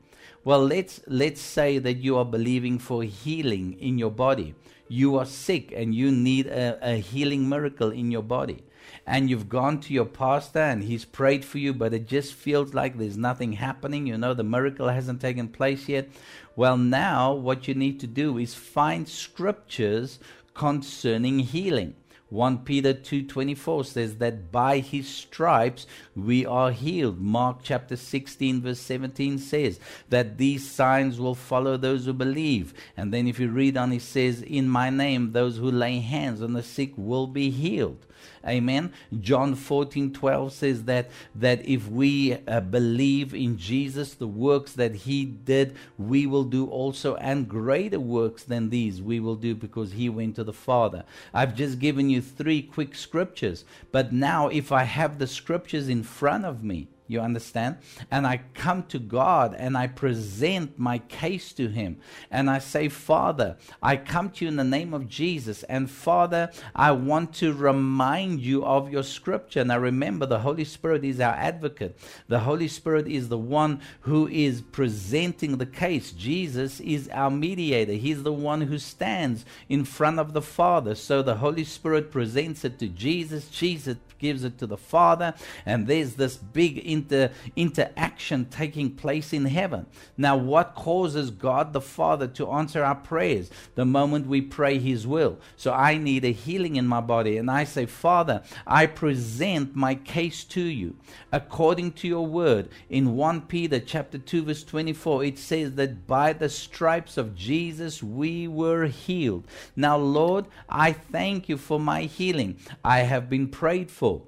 Well, 0.50 0.66
let's 0.66 1.00
let's 1.06 1.42
say 1.42 1.78
that 1.78 1.98
you 1.98 2.18
are 2.18 2.26
believing 2.26 2.80
for 2.80 3.04
healing 3.04 3.78
in 3.80 4.00
your 4.00 4.10
body. 4.10 4.56
You 4.88 5.16
are 5.20 5.26
sick 5.28 5.72
and 5.72 5.94
you 5.94 6.10
need 6.10 6.48
a, 6.48 6.80
a 6.82 6.96
healing 6.96 7.48
miracle 7.48 7.92
in 7.92 8.10
your 8.10 8.24
body. 8.24 8.64
And 9.06 9.30
you've 9.30 9.48
gone 9.48 9.80
to 9.82 9.94
your 9.94 10.06
pastor 10.06 10.58
and 10.58 10.82
he's 10.82 11.06
prayed 11.06 11.46
for 11.46 11.60
you, 11.60 11.72
but 11.72 11.94
it 11.94 12.08
just 12.08 12.34
feels 12.34 12.74
like 12.74 12.98
there's 12.98 13.16
nothing 13.16 13.54
happening. 13.54 14.08
You 14.08 14.18
know, 14.18 14.34
the 14.34 14.44
miracle 14.44 14.88
hasn't 14.88 15.22
taken 15.22 15.50
place 15.50 15.88
yet. 15.88 16.10
Well, 16.56 16.78
now 16.78 17.32
what 17.32 17.68
you 17.68 17.76
need 17.76 18.00
to 18.00 18.08
do 18.08 18.40
is 18.40 18.56
find 18.56 19.08
scriptures 19.08 20.18
concerning 20.56 21.38
healing. 21.38 21.94
1 22.30 22.60
Peter 22.60 22.94
2:24 22.94 23.86
says 23.86 24.18
that 24.18 24.52
by 24.52 24.80
his 24.80 25.08
stripes 25.08 25.88
we 26.16 26.46
are 26.46 26.72
healed. 26.72 27.20
Mark 27.20 27.60
chapter 27.64 27.96
16 27.96 28.62
verse 28.62 28.80
17 28.80 29.40
says 29.40 29.80
that 30.10 30.38
these 30.38 30.70
signs 30.70 31.20
will 31.20 31.34
follow 31.34 31.76
those 31.76 32.06
who 32.06 32.14
believe. 32.14 32.74
And 32.96 33.12
then 33.12 33.28
if 33.28 33.40
you 33.40 33.50
read 33.50 33.78
on 33.78 33.92
it 33.92 34.04
says 34.04 34.42
in 34.44 34.70
my 34.70 34.90
name 34.90 35.32
those 35.32 35.58
who 35.58 35.72
lay 35.72 36.00
hands 36.00 36.42
on 36.42 36.54
the 36.54 36.64
sick 36.64 36.92
will 36.96 37.26
be 37.26 37.50
healed. 37.50 38.06
Amen. 38.48 38.94
John 39.20 39.56
14 39.56 40.14
12 40.14 40.54
says 40.54 40.84
that, 40.84 41.10
that 41.36 41.66
if 41.68 41.88
we 41.88 42.38
uh, 42.48 42.62
believe 42.62 43.34
in 43.34 43.58
Jesus, 43.58 44.14
the 44.14 44.28
works 44.28 44.74
that 44.74 44.96
he 44.96 45.26
did, 45.26 45.76
we 45.98 46.26
will 46.26 46.44
do 46.44 46.68
also, 46.68 47.16
and 47.16 47.48
greater 47.48 48.00
works 48.00 48.44
than 48.44 48.70
these 48.70 49.02
we 49.02 49.20
will 49.20 49.36
do 49.36 49.56
because 49.56 49.94
he 49.94 50.10
went 50.10 50.36
to 50.36 50.44
the 50.44 50.54
Father. 50.54 51.04
I've 51.34 51.56
just 51.56 51.80
given 51.80 52.10
you 52.10 52.22
three 52.22 52.62
quick 52.62 52.96
scriptures, 52.96 53.66
but 53.92 54.14
now 54.14 54.48
if 54.48 54.72
I 54.72 54.84
have 54.84 55.20
the 55.20 55.28
scriptures 55.28 55.90
in 55.90 56.04
front 56.04 56.46
of 56.46 56.64
me, 56.64 56.88
you 57.10 57.20
understand? 57.20 57.78
And 58.12 58.28
I 58.28 58.42
come 58.54 58.84
to 58.84 59.00
God 59.00 59.56
and 59.58 59.76
I 59.76 59.88
present 59.88 60.78
my 60.78 61.00
case 61.00 61.52
to 61.54 61.68
Him. 61.68 61.98
And 62.30 62.50
I 62.50 62.60
say, 62.60 62.88
Father, 62.88 63.58
I 63.82 63.98
come 63.98 64.30
to 64.30 64.46
you 64.46 64.50
in 64.50 64.58
the 64.58 64.64
name 64.64 64.94
of 64.94 65.10
Jesus. 65.10 65.64
And 65.64 65.90
Father, 65.90 66.52
I 66.76 66.92
want 66.92 67.34
to 67.36 67.52
remind 67.52 68.42
you 68.42 68.64
of 68.64 68.92
your 68.92 69.02
scripture. 69.02 69.66
Now 69.66 69.80
remember, 69.80 70.28
the 70.28 70.40
Holy 70.40 70.64
Spirit 70.64 71.04
is 71.04 71.20
our 71.20 71.34
advocate. 71.34 71.98
The 72.28 72.42
Holy 72.42 72.68
Spirit 72.68 73.08
is 73.08 73.28
the 73.28 73.40
one 73.40 73.82
who 74.02 74.28
is 74.28 74.62
presenting 74.62 75.58
the 75.58 75.66
case. 75.66 76.12
Jesus 76.12 76.80
is 76.80 77.10
our 77.10 77.32
mediator. 77.32 77.94
He's 77.94 78.22
the 78.22 78.32
one 78.32 78.62
who 78.62 78.78
stands 78.78 79.46
in 79.68 79.84
front 79.84 80.20
of 80.20 80.34
the 80.34 80.44
Father. 80.44 80.94
So 80.94 81.24
the 81.24 81.38
Holy 81.38 81.64
Spirit 81.64 82.12
presents 82.12 82.64
it 82.64 82.78
to 82.78 82.88
Jesus. 82.88 83.50
Jesus 83.50 83.98
gives 84.20 84.44
it 84.44 84.58
to 84.60 84.68
the 84.68 84.78
Father, 84.78 85.34
and 85.66 85.88
there's 85.88 86.16
this 86.16 86.38
big 86.38 86.78
inter, 87.00 87.32
interaction 87.56 88.46
taking 88.46 88.96
place 88.96 89.34
in 89.34 89.46
heaven. 89.46 89.86
Now, 90.18 90.38
what 90.38 90.76
causes 90.76 91.32
God 91.32 91.74
the 91.74 91.82
Father 91.82 92.28
to 92.28 92.52
answer 92.52 92.84
our 92.84 92.96
prayers? 92.96 93.50
The 93.76 93.86
moment 93.86 94.28
we 94.28 94.42
pray 94.42 94.80
His 94.80 95.08
will. 95.08 95.38
So 95.56 95.74
I 95.74 95.98
need 95.98 96.26
a 96.26 96.32
healing 96.32 96.76
in 96.76 96.88
my 96.88 97.02
body, 97.02 97.38
and 97.38 97.50
I 97.50 97.64
say, 97.64 97.86
Father, 97.86 98.44
I 98.68 98.86
present 98.86 99.76
my 99.76 99.96
case 99.96 100.44
to 100.46 100.62
you 100.62 100.96
according 101.32 101.94
to 101.94 102.08
your 102.08 102.26
word. 102.26 102.70
In 102.90 103.16
1 103.16 103.42
Peter 103.42 103.80
chapter 103.80 104.18
2, 104.18 104.44
verse 104.44 104.64
24, 104.64 105.24
it 105.24 105.40
says 105.40 105.74
that 105.74 106.08
by 106.08 106.34
the 106.34 106.50
stripes 106.50 107.18
of 107.18 107.36
Jesus 107.36 108.04
we 108.04 108.48
were 108.48 108.86
healed. 108.86 109.48
Now, 109.76 109.98
Lord, 109.98 110.46
I 110.68 110.92
thank 110.92 111.50
you 111.50 111.58
for 111.58 111.80
my 111.80 112.04
healing. 112.04 112.60
I 112.84 113.00
have 113.00 113.30
been 113.30 113.48
prayed 113.48 113.92
for. 113.92 114.24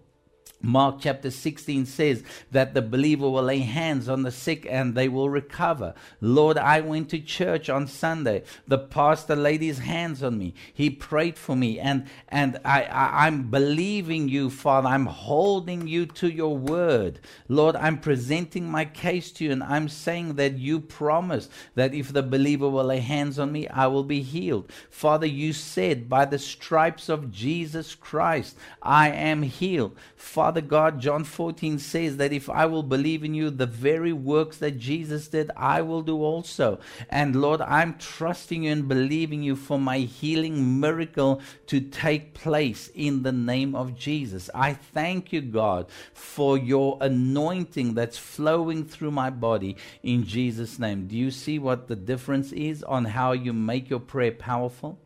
Mark 0.62 0.98
chapter 1.00 1.32
16 1.32 1.86
says 1.86 2.24
that 2.52 2.74
the 2.74 2.82
believer 2.82 3.30
will 3.30 3.44
lay 3.44 3.60
hands 3.60 4.08
on 4.08 4.24
the 4.24 4.32
sick 4.32 4.68
and 4.70 4.94
they 4.94 5.08
will 5.08 5.30
recover. 5.30 5.94
Lord, 6.20 6.58
I 6.58 6.82
went 6.82 7.10
to 7.10 7.20
church 7.20 7.70
on 7.70 7.88
Sunday. 7.88 8.44
The 8.68 8.78
pastor 8.78 9.36
laid 9.36 9.62
his 9.62 9.80
hands 9.80 10.22
on 10.22 10.38
me. 10.38 10.54
He 10.74 10.90
prayed 10.90 11.38
for 11.38 11.56
me 11.56 11.80
and, 11.80 12.08
and 12.28 12.60
I, 12.66 12.84
I, 12.84 13.28
I'm 13.28 13.50
believing 13.50 14.30
you, 14.30 14.50
Father. 14.50 14.90
I'm 14.90 15.06
holding 15.06 15.88
you 15.88 16.06
to 16.08 16.30
your 16.30 16.58
word. 16.58 17.20
Lord, 17.48 17.76
I'm 17.76 18.00
presenting 18.00 18.70
my 18.70 18.86
case 18.86 19.32
to 19.34 19.46
you 19.46 19.52
and 19.52 19.64
I'm 19.64 19.90
saying 19.90 20.36
that 20.36 20.58
you 20.58 20.80
promised 20.80 21.50
that 21.76 21.94
if 21.94 22.14
the 22.14 22.24
believer 22.24 22.70
will 22.70 22.86
lay 22.86 23.00
hands 23.00 23.40
on 23.40 23.52
me, 23.52 23.68
I 23.68 23.88
will 23.88 24.04
be 24.04 24.22
healed. 24.22 24.72
Father, 24.90 25.26
you 25.26 25.54
said 25.54 26.10
by 26.10 26.26
the 26.26 26.40
stripes 26.40 27.10
of 27.10 27.32
Jesus 27.32 27.96
Christ, 27.96 28.58
I 28.82 29.10
am 29.10 29.44
healed. 29.44 29.96
Father, 30.16 30.51
Father 30.52 30.68
God, 30.68 31.00
John 31.00 31.24
14 31.24 31.80
says 31.80 32.18
that 32.18 32.34
if 32.34 32.50
I 32.50 32.66
will 32.66 32.84
believe 32.84 33.24
in 33.24 33.34
you, 33.34 33.50
the 33.50 33.66
very 33.66 34.12
works 34.12 34.58
that 34.58 34.78
Jesus 34.78 35.30
did, 35.30 35.50
I 35.56 35.82
will 35.82 36.02
do 36.02 36.22
also. 36.22 36.82
And 37.10 37.38
Lord, 37.38 37.62
I'm 37.62 37.98
trusting 37.98 38.64
you 38.64 38.72
and 38.74 38.86
believing 38.86 39.44
you 39.44 39.56
for 39.56 39.80
my 39.80 40.00
healing 40.00 40.82
miracle 40.82 41.40
to 41.68 41.80
take 41.80 42.34
place 42.34 42.92
in 42.94 43.24
the 43.24 43.32
name 43.32 43.76
of 43.76 43.96
Jesus. 43.96 44.50
I 44.54 44.74
thank 44.74 45.32
you, 45.32 45.40
God, 45.40 45.86
for 46.14 46.58
your 46.58 46.98
anointing 47.00 47.94
that's 47.94 48.18
flowing 48.18 48.84
through 48.84 49.12
my 49.12 49.30
body 49.30 49.78
in 50.04 50.26
Jesus' 50.26 50.78
name. 50.78 51.08
Do 51.08 51.16
you 51.16 51.32
see 51.32 51.60
what 51.60 51.88
the 51.88 51.96
difference 51.96 52.52
is 52.52 52.84
on 52.84 53.06
how 53.06 53.32
you 53.32 53.54
make 53.54 53.90
your 53.90 54.02
prayer 54.02 54.34
powerful? 54.34 55.00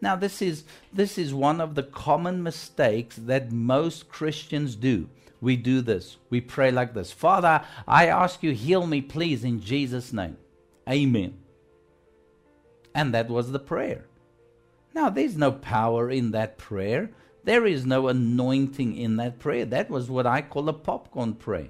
Now, 0.00 0.16
this 0.16 0.40
is, 0.40 0.64
this 0.92 1.18
is 1.18 1.34
one 1.34 1.60
of 1.60 1.74
the 1.74 1.82
common 1.82 2.42
mistakes 2.42 3.16
that 3.16 3.52
most 3.52 4.08
Christians 4.08 4.74
do. 4.74 5.08
We 5.40 5.56
do 5.56 5.80
this. 5.80 6.16
We 6.28 6.40
pray 6.40 6.70
like 6.70 6.94
this 6.94 7.12
Father, 7.12 7.64
I 7.86 8.06
ask 8.06 8.42
you, 8.42 8.52
heal 8.52 8.86
me, 8.86 9.00
please, 9.00 9.44
in 9.44 9.60
Jesus' 9.60 10.12
name. 10.12 10.36
Amen. 10.88 11.38
And 12.94 13.14
that 13.14 13.28
was 13.28 13.52
the 13.52 13.58
prayer. 13.58 14.06
Now, 14.94 15.08
there's 15.08 15.36
no 15.36 15.52
power 15.52 16.10
in 16.10 16.32
that 16.32 16.58
prayer. 16.58 17.10
There 17.44 17.64
is 17.64 17.86
no 17.86 18.08
anointing 18.08 18.96
in 18.96 19.16
that 19.16 19.38
prayer. 19.38 19.64
That 19.64 19.88
was 19.88 20.10
what 20.10 20.26
I 20.26 20.42
call 20.42 20.68
a 20.68 20.72
popcorn 20.72 21.34
prayer. 21.34 21.68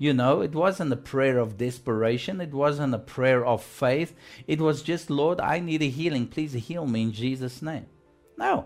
You 0.00 0.14
know, 0.14 0.40
it 0.40 0.54
wasn't 0.54 0.94
a 0.94 0.96
prayer 0.96 1.36
of 1.36 1.58
desperation. 1.58 2.40
It 2.40 2.54
wasn't 2.54 2.94
a 2.94 2.98
prayer 2.98 3.44
of 3.44 3.62
faith. 3.62 4.14
It 4.46 4.58
was 4.58 4.80
just, 4.80 5.10
Lord, 5.10 5.42
I 5.42 5.58
need 5.58 5.82
a 5.82 5.90
healing. 5.90 6.26
Please 6.26 6.54
heal 6.54 6.86
me 6.86 7.02
in 7.02 7.12
Jesus' 7.12 7.60
name. 7.60 7.84
No. 8.38 8.64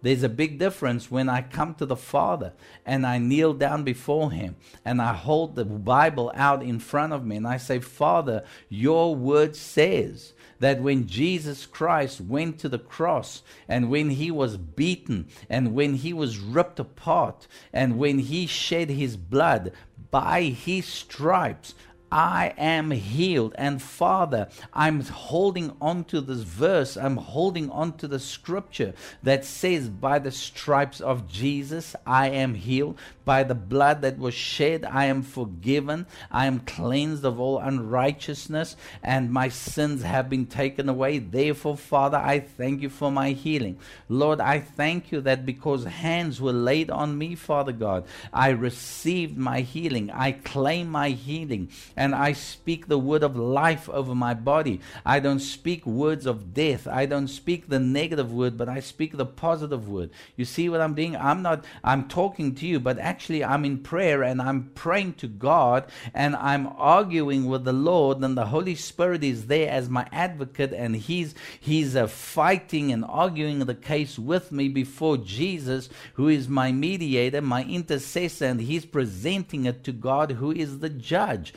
There's 0.00 0.22
a 0.22 0.30
big 0.30 0.58
difference 0.58 1.10
when 1.10 1.28
I 1.28 1.42
come 1.42 1.74
to 1.74 1.84
the 1.84 1.96
Father 1.96 2.54
and 2.86 3.06
I 3.06 3.18
kneel 3.18 3.52
down 3.52 3.84
before 3.84 4.32
Him 4.32 4.56
and 4.82 5.02
I 5.02 5.12
hold 5.12 5.54
the 5.54 5.66
Bible 5.66 6.32
out 6.34 6.62
in 6.62 6.78
front 6.78 7.12
of 7.12 7.26
me 7.26 7.36
and 7.36 7.46
I 7.46 7.58
say, 7.58 7.80
Father, 7.80 8.42
your 8.70 9.14
word 9.14 9.56
says 9.56 10.32
that 10.60 10.80
when 10.80 11.06
Jesus 11.06 11.66
Christ 11.66 12.20
went 12.20 12.58
to 12.60 12.68
the 12.68 12.78
cross 12.78 13.42
and 13.66 13.90
when 13.90 14.10
he 14.10 14.30
was 14.30 14.56
beaten 14.56 15.28
and 15.48 15.74
when 15.74 15.94
he 15.94 16.12
was 16.12 16.38
ripped 16.38 16.78
apart 16.78 17.46
and 17.72 17.98
when 17.98 18.20
he 18.20 18.46
shed 18.46 18.90
his 18.90 19.16
blood, 19.16 19.72
by 20.10 20.42
his 20.44 20.86
stripes 20.86 21.74
I 22.12 22.54
am 22.58 22.90
healed. 22.90 23.54
And 23.56 23.80
Father, 23.80 24.48
I'm 24.72 25.00
holding 25.02 25.76
on 25.80 26.04
to 26.04 26.20
this 26.20 26.40
verse. 26.40 26.96
I'm 26.96 27.16
holding 27.16 27.70
on 27.70 27.96
to 27.98 28.08
the 28.08 28.18
scripture 28.18 28.94
that 29.22 29.44
says, 29.44 29.88
By 29.88 30.18
the 30.18 30.32
stripes 30.32 31.00
of 31.00 31.28
Jesus, 31.28 31.94
I 32.06 32.30
am 32.30 32.54
healed. 32.54 32.98
By 33.24 33.44
the 33.44 33.54
blood 33.54 34.02
that 34.02 34.18
was 34.18 34.34
shed, 34.34 34.84
I 34.84 35.04
am 35.04 35.22
forgiven. 35.22 36.06
I 36.32 36.46
am 36.46 36.60
cleansed 36.60 37.24
of 37.24 37.38
all 37.38 37.58
unrighteousness, 37.58 38.74
and 39.04 39.30
my 39.30 39.48
sins 39.48 40.02
have 40.02 40.28
been 40.28 40.46
taken 40.46 40.88
away. 40.88 41.18
Therefore, 41.18 41.76
Father, 41.76 42.16
I 42.16 42.40
thank 42.40 42.82
you 42.82 42.88
for 42.88 43.12
my 43.12 43.30
healing. 43.30 43.78
Lord, 44.08 44.40
I 44.40 44.58
thank 44.58 45.12
you 45.12 45.20
that 45.20 45.46
because 45.46 45.84
hands 45.84 46.40
were 46.40 46.52
laid 46.52 46.90
on 46.90 47.16
me, 47.16 47.36
Father 47.36 47.72
God, 47.72 48.04
I 48.32 48.50
received 48.50 49.36
my 49.36 49.60
healing. 49.60 50.10
I 50.10 50.32
claim 50.32 50.90
my 50.90 51.10
healing 51.10 51.70
and 52.00 52.14
I 52.14 52.32
speak 52.32 52.86
the 52.86 52.98
word 52.98 53.22
of 53.22 53.36
life 53.36 53.86
over 53.90 54.14
my 54.14 54.32
body. 54.32 54.80
I 55.04 55.20
don't 55.20 55.38
speak 55.38 55.84
words 55.84 56.24
of 56.24 56.54
death. 56.54 56.88
I 56.88 57.04
don't 57.04 57.28
speak 57.28 57.68
the 57.68 57.78
negative 57.78 58.32
word, 58.32 58.56
but 58.56 58.70
I 58.70 58.80
speak 58.80 59.18
the 59.18 59.26
positive 59.26 59.86
word. 59.86 60.08
You 60.34 60.46
see 60.46 60.70
what 60.70 60.80
I'm 60.80 60.94
doing? 60.94 61.14
I'm 61.14 61.42
not, 61.42 61.66
I'm 61.84 62.08
talking 62.08 62.54
to 62.54 62.66
you, 62.66 62.80
but 62.80 62.98
actually 62.98 63.44
I'm 63.44 63.66
in 63.66 63.80
prayer 63.80 64.22
and 64.22 64.40
I'm 64.40 64.70
praying 64.74 65.14
to 65.14 65.28
God 65.28 65.84
and 66.14 66.34
I'm 66.36 66.68
arguing 66.78 67.44
with 67.44 67.64
the 67.64 67.74
Lord, 67.74 68.24
and 68.24 68.34
the 68.34 68.46
Holy 68.46 68.76
Spirit 68.76 69.22
is 69.22 69.48
there 69.48 69.70
as 69.70 69.90
my 69.90 70.08
advocate, 70.10 70.72
and 70.72 70.96
He's 70.96 71.34
He's 71.60 71.94
uh, 71.94 72.06
fighting 72.06 72.92
and 72.92 73.04
arguing 73.04 73.58
the 73.58 73.74
case 73.74 74.18
with 74.18 74.52
me 74.52 74.68
before 74.68 75.18
Jesus, 75.18 75.90
who 76.14 76.28
is 76.28 76.48
my 76.48 76.72
mediator, 76.72 77.42
my 77.42 77.64
intercessor, 77.64 78.46
and 78.46 78.62
He's 78.62 78.86
presenting 78.86 79.66
it 79.66 79.84
to 79.84 79.92
God, 79.92 80.32
who 80.32 80.50
is 80.50 80.78
the 80.78 80.88
judge 80.88 81.52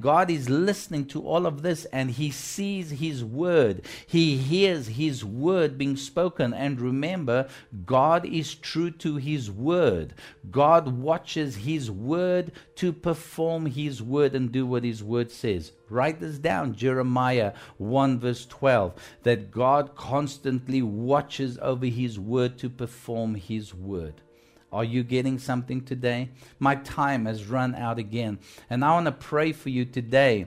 God 0.00 0.30
is 0.30 0.48
listening 0.48 1.06
to 1.06 1.22
all 1.22 1.46
of 1.46 1.62
this 1.62 1.84
and 1.86 2.10
He 2.10 2.30
sees 2.30 2.90
His 2.90 3.24
word. 3.24 3.82
He 4.06 4.36
hears 4.36 4.88
His 4.88 5.24
word 5.24 5.76
being 5.78 5.96
spoken. 5.96 6.54
And 6.54 6.80
remember, 6.80 7.48
God 7.84 8.24
is 8.24 8.54
true 8.54 8.90
to 8.92 9.16
His 9.16 9.50
word. 9.50 10.14
God 10.50 10.88
watches 10.88 11.56
His 11.56 11.90
word 11.90 12.52
to 12.76 12.92
perform 12.92 13.66
His 13.66 14.02
word 14.02 14.34
and 14.34 14.50
do 14.50 14.66
what 14.66 14.84
His 14.84 15.02
word 15.02 15.30
says. 15.30 15.72
Write 15.90 16.20
this 16.20 16.38
down 16.38 16.74
Jeremiah 16.74 17.52
1, 17.78 18.18
verse 18.18 18.46
12, 18.46 18.94
that 19.22 19.50
God 19.50 19.94
constantly 19.94 20.82
watches 20.82 21.58
over 21.60 21.86
His 21.86 22.18
word 22.18 22.58
to 22.58 22.70
perform 22.70 23.34
His 23.34 23.74
word. 23.74 24.22
Are 24.74 24.84
you 24.84 25.04
getting 25.04 25.38
something 25.38 25.82
today? 25.82 26.30
My 26.58 26.74
time 26.74 27.26
has 27.26 27.46
run 27.46 27.76
out 27.76 28.00
again. 28.00 28.40
And 28.68 28.84
I 28.84 28.90
want 28.90 29.06
to 29.06 29.12
pray 29.12 29.52
for 29.52 29.70
you 29.70 29.84
today 29.84 30.46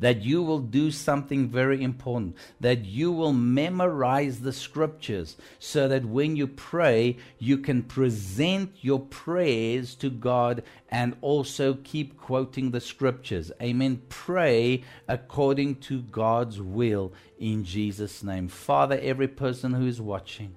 that 0.00 0.22
you 0.22 0.42
will 0.42 0.58
do 0.58 0.90
something 0.90 1.48
very 1.48 1.82
important, 1.82 2.36
that 2.60 2.84
you 2.84 3.10
will 3.10 3.32
memorize 3.32 4.40
the 4.40 4.52
scriptures 4.52 5.36
so 5.58 5.88
that 5.88 6.04
when 6.04 6.36
you 6.36 6.46
pray, 6.46 7.16
you 7.38 7.58
can 7.58 7.82
present 7.82 8.70
your 8.80 9.00
prayers 9.00 9.94
to 9.94 10.10
God 10.10 10.62
and 10.90 11.16
also 11.20 11.74
keep 11.84 12.18
quoting 12.18 12.70
the 12.70 12.80
scriptures. 12.80 13.50
Amen. 13.62 14.02
Pray 14.08 14.84
according 15.08 15.76
to 15.76 16.02
God's 16.02 16.60
will 16.60 17.12
in 17.38 17.64
Jesus' 17.64 18.22
name. 18.22 18.48
Father, 18.48 18.98
every 19.02 19.28
person 19.28 19.72
who 19.72 19.86
is 19.86 20.00
watching, 20.00 20.54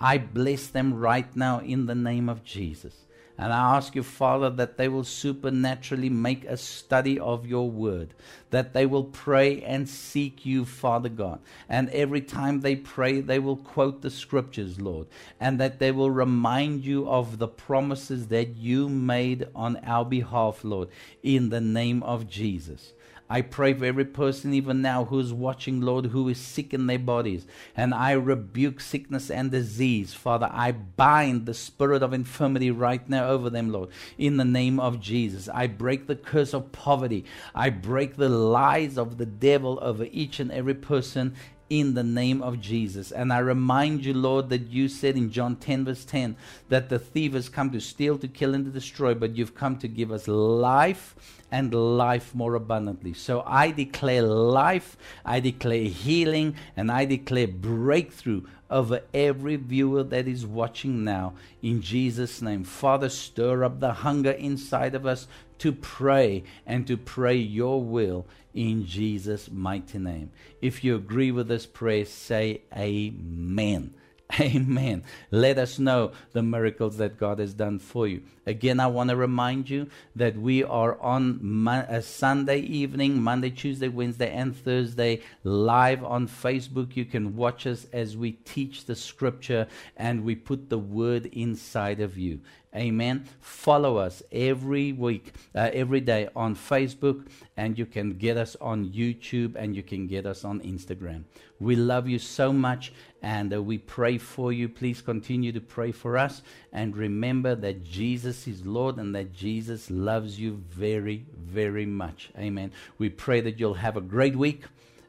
I 0.00 0.18
bless 0.18 0.66
them 0.68 0.94
right 0.94 1.34
now 1.36 1.60
in 1.60 1.86
the 1.86 1.94
name 1.94 2.28
of 2.28 2.42
Jesus. 2.42 2.94
And 3.40 3.54
I 3.54 3.76
ask 3.76 3.94
you, 3.94 4.02
Father, 4.02 4.50
that 4.50 4.76
they 4.76 4.86
will 4.86 5.02
supernaturally 5.02 6.10
make 6.10 6.44
a 6.44 6.58
study 6.58 7.18
of 7.18 7.46
your 7.46 7.70
word, 7.70 8.12
that 8.50 8.74
they 8.74 8.84
will 8.84 9.04
pray 9.04 9.62
and 9.62 9.88
seek 9.88 10.44
you, 10.44 10.66
Father 10.66 11.08
God. 11.08 11.40
And 11.66 11.88
every 11.88 12.20
time 12.20 12.60
they 12.60 12.76
pray, 12.76 13.22
they 13.22 13.38
will 13.38 13.56
quote 13.56 14.02
the 14.02 14.10
scriptures, 14.10 14.78
Lord, 14.78 15.06
and 15.40 15.58
that 15.58 15.78
they 15.78 15.90
will 15.90 16.10
remind 16.10 16.84
you 16.84 17.08
of 17.08 17.38
the 17.38 17.48
promises 17.48 18.26
that 18.26 18.56
you 18.56 18.90
made 18.90 19.48
on 19.54 19.78
our 19.86 20.04
behalf, 20.04 20.62
Lord, 20.62 20.88
in 21.22 21.48
the 21.48 21.62
name 21.62 22.02
of 22.02 22.28
Jesus. 22.28 22.92
I 23.32 23.42
pray 23.42 23.74
for 23.74 23.84
every 23.84 24.04
person, 24.04 24.52
even 24.52 24.82
now, 24.82 25.04
who's 25.04 25.32
watching, 25.32 25.80
Lord, 25.80 26.06
who 26.06 26.28
is 26.28 26.38
sick 26.38 26.74
in 26.74 26.88
their 26.88 26.98
bodies. 26.98 27.46
And 27.76 27.94
I 27.94 28.10
rebuke 28.12 28.80
sickness 28.80 29.30
and 29.30 29.52
disease. 29.52 30.12
Father, 30.12 30.50
I 30.52 30.72
bind 30.72 31.46
the 31.46 31.54
spirit 31.54 32.02
of 32.02 32.12
infirmity 32.12 32.72
right 32.72 33.08
now 33.08 33.28
over 33.28 33.48
them, 33.48 33.70
Lord, 33.70 33.90
in 34.18 34.36
the 34.36 34.44
name 34.44 34.80
of 34.80 35.00
Jesus. 35.00 35.48
I 35.48 35.68
break 35.68 36.08
the 36.08 36.16
curse 36.16 36.52
of 36.52 36.72
poverty. 36.72 37.24
I 37.54 37.70
break 37.70 38.16
the 38.16 38.28
lies 38.28 38.98
of 38.98 39.16
the 39.16 39.26
devil 39.26 39.78
over 39.80 40.08
each 40.10 40.40
and 40.40 40.50
every 40.50 40.74
person 40.74 41.36
in 41.70 41.94
the 41.94 42.02
name 42.02 42.42
of 42.42 42.60
Jesus. 42.60 43.12
And 43.12 43.32
I 43.32 43.38
remind 43.38 44.04
you, 44.04 44.12
Lord, 44.12 44.50
that 44.50 44.66
you 44.66 44.88
said 44.88 45.16
in 45.16 45.30
John 45.30 45.54
10, 45.54 45.84
verse 45.84 46.04
10, 46.04 46.36
that 46.68 46.88
the 46.88 46.98
thief 46.98 47.32
has 47.32 47.48
come 47.48 47.70
to 47.70 47.80
steal, 47.80 48.18
to 48.18 48.28
kill, 48.28 48.54
and 48.54 48.64
to 48.64 48.70
destroy, 48.72 49.14
but 49.14 49.36
you've 49.36 49.54
come 49.54 49.78
to 49.78 49.88
give 49.88 50.10
us 50.10 50.26
life 50.26 51.14
and 51.52 51.72
life 51.72 52.34
more 52.34 52.56
abundantly. 52.56 53.14
So 53.14 53.44
I 53.46 53.70
declare 53.70 54.22
life, 54.22 54.96
I 55.24 55.38
declare 55.38 55.84
healing, 55.84 56.56
and 56.76 56.90
I 56.90 57.04
declare 57.04 57.46
breakthrough 57.46 58.42
over 58.70 59.02
every 59.12 59.56
viewer 59.56 60.02
that 60.04 60.28
is 60.28 60.46
watching 60.46 61.04
now 61.04 61.34
in 61.62 61.82
Jesus' 61.82 62.40
name. 62.40 62.64
Father, 62.64 63.08
stir 63.08 63.64
up 63.64 63.80
the 63.80 63.92
hunger 63.92 64.30
inside 64.30 64.94
of 64.94 65.06
us 65.06 65.26
to 65.58 65.72
pray 65.72 66.44
and 66.66 66.86
to 66.86 66.96
pray 66.96 67.36
your 67.36 67.82
will 67.82 68.26
in 68.54 68.86
Jesus' 68.86 69.50
mighty 69.50 69.98
name. 69.98 70.30
If 70.60 70.82
you 70.82 70.94
agree 70.94 71.30
with 71.30 71.48
this 71.48 71.66
prayer, 71.66 72.04
say 72.04 72.62
amen. 72.76 73.94
Amen. 74.40 75.02
Let 75.30 75.58
us 75.58 75.78
know 75.78 76.12
the 76.32 76.42
miracles 76.42 76.98
that 76.98 77.18
God 77.18 77.38
has 77.38 77.54
done 77.54 77.78
for 77.78 78.06
you. 78.06 78.22
Again, 78.46 78.78
I 78.78 78.86
want 78.86 79.10
to 79.10 79.16
remind 79.16 79.68
you 79.68 79.88
that 80.14 80.36
we 80.36 80.62
are 80.62 81.00
on 81.00 81.38
Mo- 81.42 81.86
a 81.88 81.98
uh, 81.98 82.00
Sunday 82.00 82.60
evening, 82.60 83.22
Monday, 83.22 83.50
Tuesday, 83.50 83.88
Wednesday, 83.88 84.32
and 84.32 84.56
Thursday, 84.56 85.22
live 85.42 86.04
on 86.04 86.28
Facebook. 86.28 86.96
You 86.96 87.04
can 87.04 87.36
watch 87.36 87.66
us 87.66 87.86
as 87.92 88.16
we 88.16 88.32
teach 88.32 88.84
the 88.84 88.94
scripture 88.94 89.66
and 89.96 90.24
we 90.24 90.34
put 90.36 90.68
the 90.68 90.78
word 90.78 91.26
inside 91.26 92.00
of 92.00 92.16
you. 92.16 92.40
Amen. 92.74 93.24
Follow 93.40 93.96
us 93.96 94.22
every 94.30 94.92
week, 94.92 95.32
uh, 95.56 95.70
every 95.72 96.00
day 96.00 96.28
on 96.36 96.54
Facebook, 96.54 97.26
and 97.56 97.76
you 97.76 97.84
can 97.84 98.16
get 98.16 98.36
us 98.36 98.56
on 98.60 98.90
YouTube 98.90 99.56
and 99.56 99.74
you 99.74 99.82
can 99.82 100.06
get 100.06 100.24
us 100.24 100.44
on 100.44 100.60
Instagram. 100.60 101.24
We 101.58 101.74
love 101.74 102.08
you 102.08 102.20
so 102.20 102.52
much 102.52 102.92
and 103.22 103.52
uh, 103.52 103.60
we 103.60 103.78
pray 103.78 104.18
for 104.18 104.52
you. 104.52 104.68
Please 104.68 105.02
continue 105.02 105.50
to 105.50 105.60
pray 105.60 105.90
for 105.90 106.16
us 106.16 106.42
and 106.72 106.96
remember 106.96 107.56
that 107.56 107.82
Jesus 107.82 108.46
is 108.46 108.64
Lord 108.64 108.98
and 108.98 109.14
that 109.16 109.32
Jesus 109.32 109.90
loves 109.90 110.38
you 110.38 110.62
very, 110.70 111.26
very 111.36 111.86
much. 111.86 112.30
Amen. 112.38 112.70
We 112.98 113.08
pray 113.08 113.40
that 113.40 113.58
you'll 113.58 113.74
have 113.74 113.96
a 113.96 114.00
great 114.00 114.36
week 114.36 114.62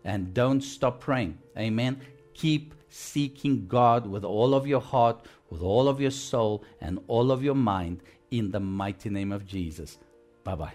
and 0.04 0.34
don't 0.34 0.62
stop 0.62 1.00
praying. 1.00 1.38
Amen. 1.56 2.02
Keep 2.34 2.74
seeking 2.90 3.68
God 3.68 4.08
with 4.08 4.26
all 4.26 4.54
of 4.54 4.68
your 4.68 4.82
heart, 4.82 5.26
with 5.52 5.62
all 5.62 5.88
of 5.88 6.02
your 6.02 6.10
soul, 6.10 6.64
and 6.80 6.98
all 7.08 7.32
of 7.32 7.44
your 7.44 7.54
mind 7.54 8.02
in 8.32 8.50
the 8.50 8.60
mighty 8.60 9.12
name 9.12 9.32
of 9.32 9.46
Jesus. 9.46 10.00
Bye 10.44 10.56
bye. 10.56 10.74